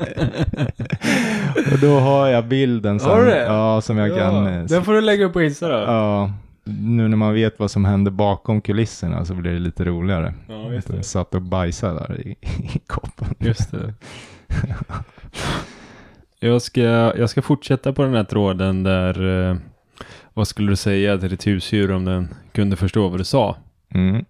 [1.72, 4.46] och då har jag bilden som, ja, som jag kan...
[4.46, 5.74] eh, den får du lägga upp på Insta då.
[5.74, 6.32] Ja,
[6.64, 10.34] nu när man vet vad som händer bakom kulisserna så blir det lite roligare.
[10.48, 11.02] Ja, just det.
[11.02, 12.30] satt och bajsade där i,
[12.74, 13.28] i koppen.
[13.38, 13.94] Just det.
[16.40, 16.80] Jag ska,
[17.16, 19.56] jag ska fortsätta på den här tråden där, eh,
[20.34, 23.56] vad skulle du säga till ditt husdjur om den kunde förstå vad du sa?
[23.94, 24.24] Mm.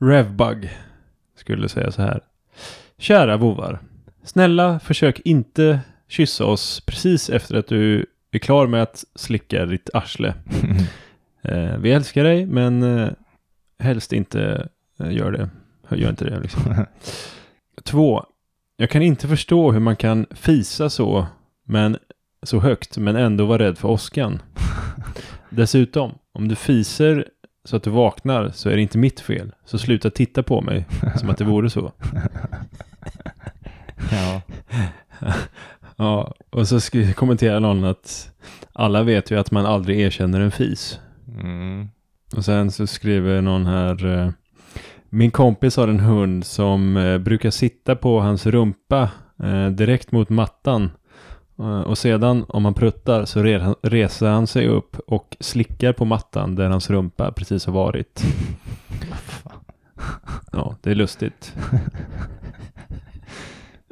[0.00, 0.70] Revbug
[1.36, 2.20] skulle säga så här.
[2.98, 3.80] Kära vovar.
[4.26, 9.90] Snälla försök inte kyssa oss precis efter att du är klar med att slicka ditt
[9.94, 10.34] arsle.
[11.42, 13.10] Eh, vi älskar dig men eh,
[13.78, 14.68] helst inte
[15.00, 15.50] eh, gör det.
[15.96, 16.84] Gör inte det liksom.
[17.84, 18.24] Två.
[18.76, 21.26] Jag kan inte förstå hur man kan fisa så,
[21.64, 21.98] men
[22.42, 24.42] så högt men ändå vara rädd för åskan.
[25.50, 27.28] Dessutom, om du fiser
[27.64, 29.52] så att du vaknar så är det inte mitt fel.
[29.64, 31.92] Så sluta titta på mig som att det vore så.
[34.10, 34.42] Ja.
[35.98, 36.80] Ja, och så
[37.14, 38.30] kommenterar någon att
[38.72, 41.00] alla vet ju att man aldrig erkänner en fis.
[41.40, 41.88] Mm.
[42.36, 44.30] Och sen så skriver någon här eh,
[45.10, 49.10] Min kompis har en hund som eh, brukar sitta på hans rumpa
[49.42, 50.90] eh, direkt mot mattan.
[51.86, 56.54] Och sedan om han pruttar så re- reser han sig upp och slickar på mattan
[56.54, 58.24] där hans rumpa precis har varit.
[60.52, 61.54] Ja, det är lustigt.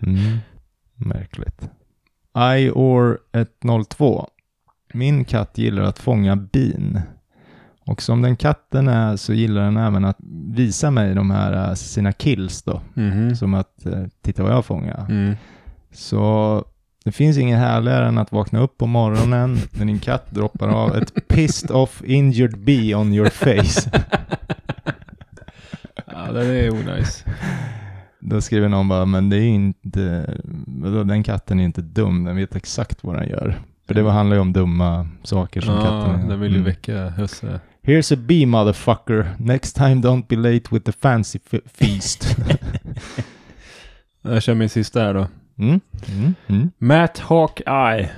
[0.07, 0.39] Mm.
[0.95, 1.69] Märkligt.
[2.39, 4.29] Ior 102.
[4.95, 7.01] Min katt gillar att fånga bin.
[7.87, 10.17] Och som den katten är så gillar den även att
[10.55, 12.81] visa mig de här eh, sina kills då.
[12.95, 13.37] Mhm.
[13.37, 15.07] Som att, eh, titta vad jag fångar.
[15.09, 15.35] Mm.
[15.93, 16.65] Så
[17.05, 20.97] det finns inget härligare än att vakna upp på morgonen när din katt droppar av
[20.97, 23.91] ett pissed off injured bee on your face.
[26.07, 27.25] Ja, det är onajs.
[28.27, 30.35] Då skriver någon bara, men det är inte,
[30.67, 33.59] vadå, den katten är inte dum, den vet exakt vad den gör.
[33.87, 36.29] För det var- handlar ju om dumma saker som Ja, katten gör.
[36.29, 36.65] den vill ju Mm.
[36.67, 37.61] väcka husse.
[37.83, 42.37] Here's a bee motherfucker, next time don't be late with the fancy feast.
[44.23, 45.27] Jag kör min sista här då.
[45.59, 45.81] mm.
[46.09, 46.35] Mm.
[46.47, 46.71] Mm.
[46.79, 48.11] Matt Hawkeye.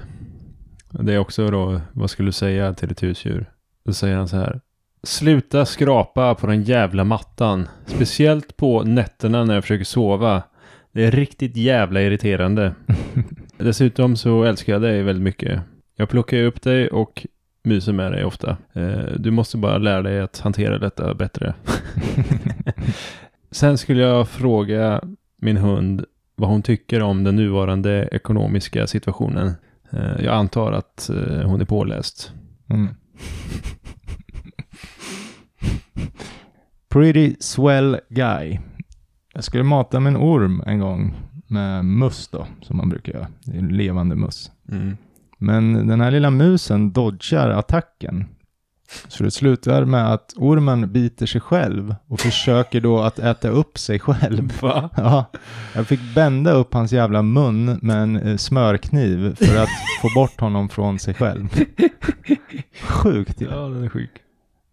[0.91, 3.51] Det är också då, vad skulle du säga till ett husdjur?
[3.85, 4.61] Då säger han så här.
[5.07, 7.69] Sluta skrapa på den jävla mattan.
[7.87, 10.43] Speciellt på nätterna när jag försöker sova.
[10.93, 12.75] Det är riktigt jävla irriterande.
[13.59, 15.61] Dessutom så älskar jag dig väldigt mycket.
[15.97, 17.27] Jag plockar upp dig och
[17.65, 18.57] myser med dig ofta.
[18.73, 21.55] Eh, Du måste bara lära dig att hantera detta bättre.
[23.51, 25.01] Sen skulle jag fråga
[25.37, 26.05] min hund
[26.35, 29.53] vad hon tycker om den nuvarande ekonomiska situationen.
[29.93, 32.33] Eh, Jag antar att eh, hon är påläst.
[32.71, 32.89] Mm.
[36.89, 38.59] Pretty swell guy.
[39.35, 41.15] Jag skulle mata med en orm en gång
[41.47, 43.27] med mus då, som man brukar göra.
[43.45, 44.51] Det är en levande mus.
[45.39, 48.25] Men den här lilla musen dodgar attacken.
[49.09, 53.79] Så det slutar med att ormen biter sig själv och försöker då att äta upp
[53.79, 54.61] sig själv.
[54.63, 54.91] Va?
[54.97, 55.25] Ja,
[55.75, 59.69] jag fick bända upp hans jävla mun med en eh, smörkniv för att
[60.03, 61.49] få bort honom från sig själv.
[62.83, 63.41] Sjukt.
[63.41, 63.49] Ja.
[63.51, 64.11] Ja, den är sjuk.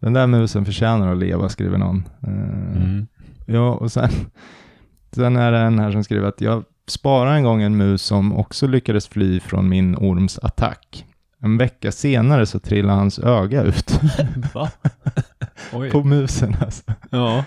[0.04, 2.08] Den där musen förtjänar att leva, skriver någon.
[2.22, 3.06] Eh, Mm.
[3.46, 4.08] Ja, och sen,
[5.12, 8.32] sen är det en här som skriver att jag sparade en gång en mus som
[8.36, 11.06] också lyckades fly från min orms attack.
[11.40, 14.00] En vecka senare så trillade hans öga ut
[15.92, 16.56] på musen.
[16.60, 16.82] Alltså.
[17.10, 17.44] Ja.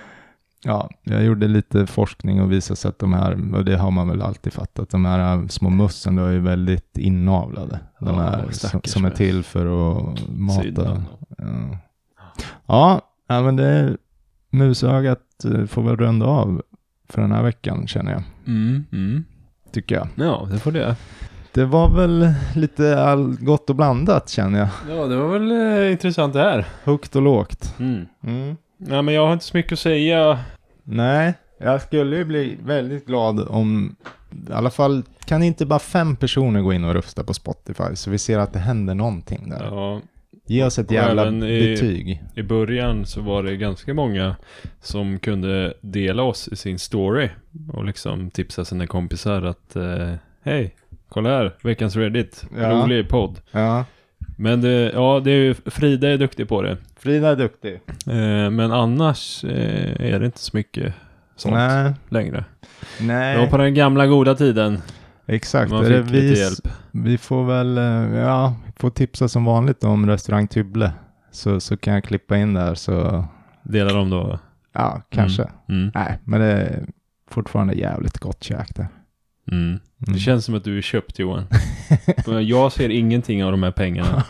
[0.64, 4.08] Ja, jag gjorde lite forskning och visade sig att de här, och det har man
[4.10, 7.80] väl alltid fattat, de här små mössen då är ju väldigt inavlade.
[8.00, 11.04] De Ja, här som, som är till för att mata.
[11.38, 11.78] Ja.
[12.66, 13.98] Ja, men det,
[14.50, 16.62] musögat eh, får väl runda av
[17.10, 18.86] för den här veckan känner jag, Mm.
[18.92, 19.26] Mm.
[19.72, 20.08] tycker jag.
[20.16, 20.96] Ja, det får det.
[21.54, 24.70] Det var väl lite all, gott och blandat känner jag.
[24.90, 26.66] Ja, det var väl eh, intressant det här.
[26.84, 27.76] Högt och lågt.
[27.80, 28.06] Mm.
[28.24, 28.56] Mm.
[28.78, 30.40] Nej, men jag har inte så mycket att säga.
[30.84, 33.96] Nej, jag skulle ju bli väldigt glad om
[34.50, 38.10] i alla fall kan inte bara fem personer gå in och rösta på Spotify så
[38.10, 39.64] vi ser att det händer någonting där.
[39.72, 40.02] Ja,
[40.48, 42.24] Ge oss ett jävla i- betyg.
[42.36, 44.36] I början så var det ganska många
[44.82, 47.30] som kunde dela oss i sin story
[47.74, 50.76] och liksom tipsa sina kompisar att eh, hej,
[51.10, 52.70] kolla här, veckans Reddit, Ja.
[52.72, 53.40] rolig podd.
[53.52, 53.86] Ja,
[54.38, 56.78] Men det, ja, det är ju, Frida är duktig på det.
[57.00, 57.74] Frida är duktig.
[58.08, 60.94] Eh, men annars eh, är det inte så mycket
[61.36, 62.46] sånt Nej, längre.
[63.02, 63.36] nej.
[63.36, 64.80] Det var på den gamla goda tiden.
[65.26, 65.72] Exakt.
[65.72, 66.68] Man Är det fick lite vi, hjälp.
[67.04, 70.92] Vi får väl, eh, ja, får tipsa som vanligt om restaurang Tybble.
[71.32, 73.26] Så, så kan jag klippa in där så,
[73.64, 74.40] Delar de då?
[74.74, 75.50] ja, kanske.
[75.70, 75.92] Mm.
[75.96, 76.86] Nej, men det är
[77.32, 78.88] fortfarande jävligt gott käk där.
[79.52, 79.80] Mm.
[79.98, 80.20] Det Mm.
[80.20, 81.44] känns som att du är köpt Johan.
[82.44, 84.24] Jag ser ingenting av de här pengarna.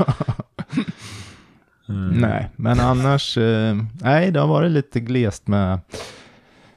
[1.89, 2.09] Mm.
[2.21, 5.79] Nej, men annars, eh, nej, det har varit lite glest med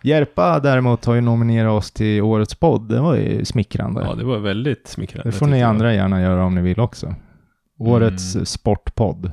[0.02, 2.88] Järpa däremot har ju nominerat oss till årets podd.
[2.88, 4.02] Det var ju smickrande.
[4.08, 5.28] Ja, det var väldigt smickrande.
[5.30, 7.14] det får ni andra gärna göra om ni vill också.
[7.78, 8.46] Årets Mm.
[8.46, 9.32] sportpodd.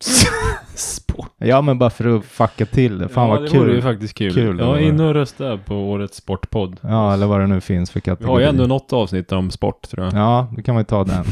[0.74, 1.30] Sport.
[1.38, 3.08] Ja, men bara för att fucka till det.
[3.08, 3.60] Fan ja, vad det kul.
[3.60, 4.32] vore ju faktiskt kul.
[4.34, 6.76] Kul, ja, in och rösta på årets sportpodd.
[6.80, 8.42] Ja, eller vad det nu finns för Vi har kategori.
[8.42, 10.14] ju ändå något avsnitt om sport tror jag.
[10.14, 11.24] Ja, då kan ju ta den.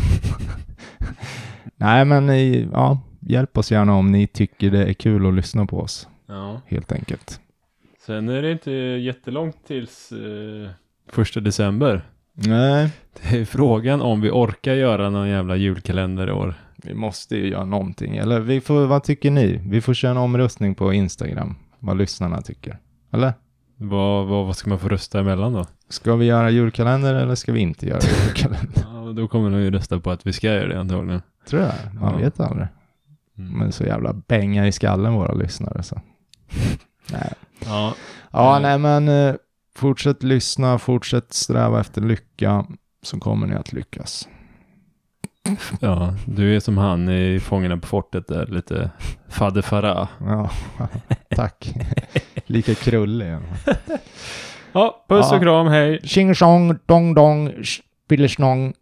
[1.76, 2.28] Nej, men
[2.72, 6.60] ja, hjälp oss gärna om ni tycker det är kul att lyssna på oss, Ja.
[6.66, 7.40] helt enkelt.
[8.06, 10.70] Sen är det inte jättelångt tills eh,
[11.10, 12.02] första december.
[12.32, 12.90] Nej,
[13.30, 16.54] Det är frågan om vi orkar göra någon jävla julkalender i år.
[16.76, 18.16] vi måste ju göra någonting.
[18.16, 19.60] Eller vi får, vad tycker ni?
[19.66, 22.78] Vi får köra en omröstning på Instagram, vad lyssnarna tycker.
[23.12, 23.32] Eller?
[23.76, 25.66] Vad, vad, vad ska man få rösta emellan då?
[25.88, 28.84] Ska vi göra julkalender eller ska vi inte göra julkalender?
[29.06, 31.22] Ja, då kommer de ju rösta på att vi ska göra det antagligen.
[31.48, 31.72] Tror jag.
[32.00, 32.18] Man Ja.
[32.18, 32.66] vet aldrig.
[33.38, 33.52] Mm.
[33.58, 36.00] Men så jävla bänga i skallen våra lyssnare så.
[37.12, 37.32] nej.
[37.66, 37.94] Ja,
[38.32, 39.34] Ja, nej men eh,
[39.76, 42.66] fortsätt lyssna, fortsätt sträva efter lycka
[43.02, 44.28] så kommer ni att lyckas.
[45.80, 48.90] ja, du är som han i Fångarna på fortet där, lite
[49.28, 50.08] fadder Farah.
[50.20, 50.50] Ja,
[51.36, 51.74] tack.
[52.46, 53.36] Lika krullig.
[54.72, 55.04] ja.
[55.08, 55.36] Puss Ja.
[55.36, 56.00] och kram, hej!
[56.04, 57.52] Tjing tjong, dong dong,
[58.04, 58.74] spillesnong.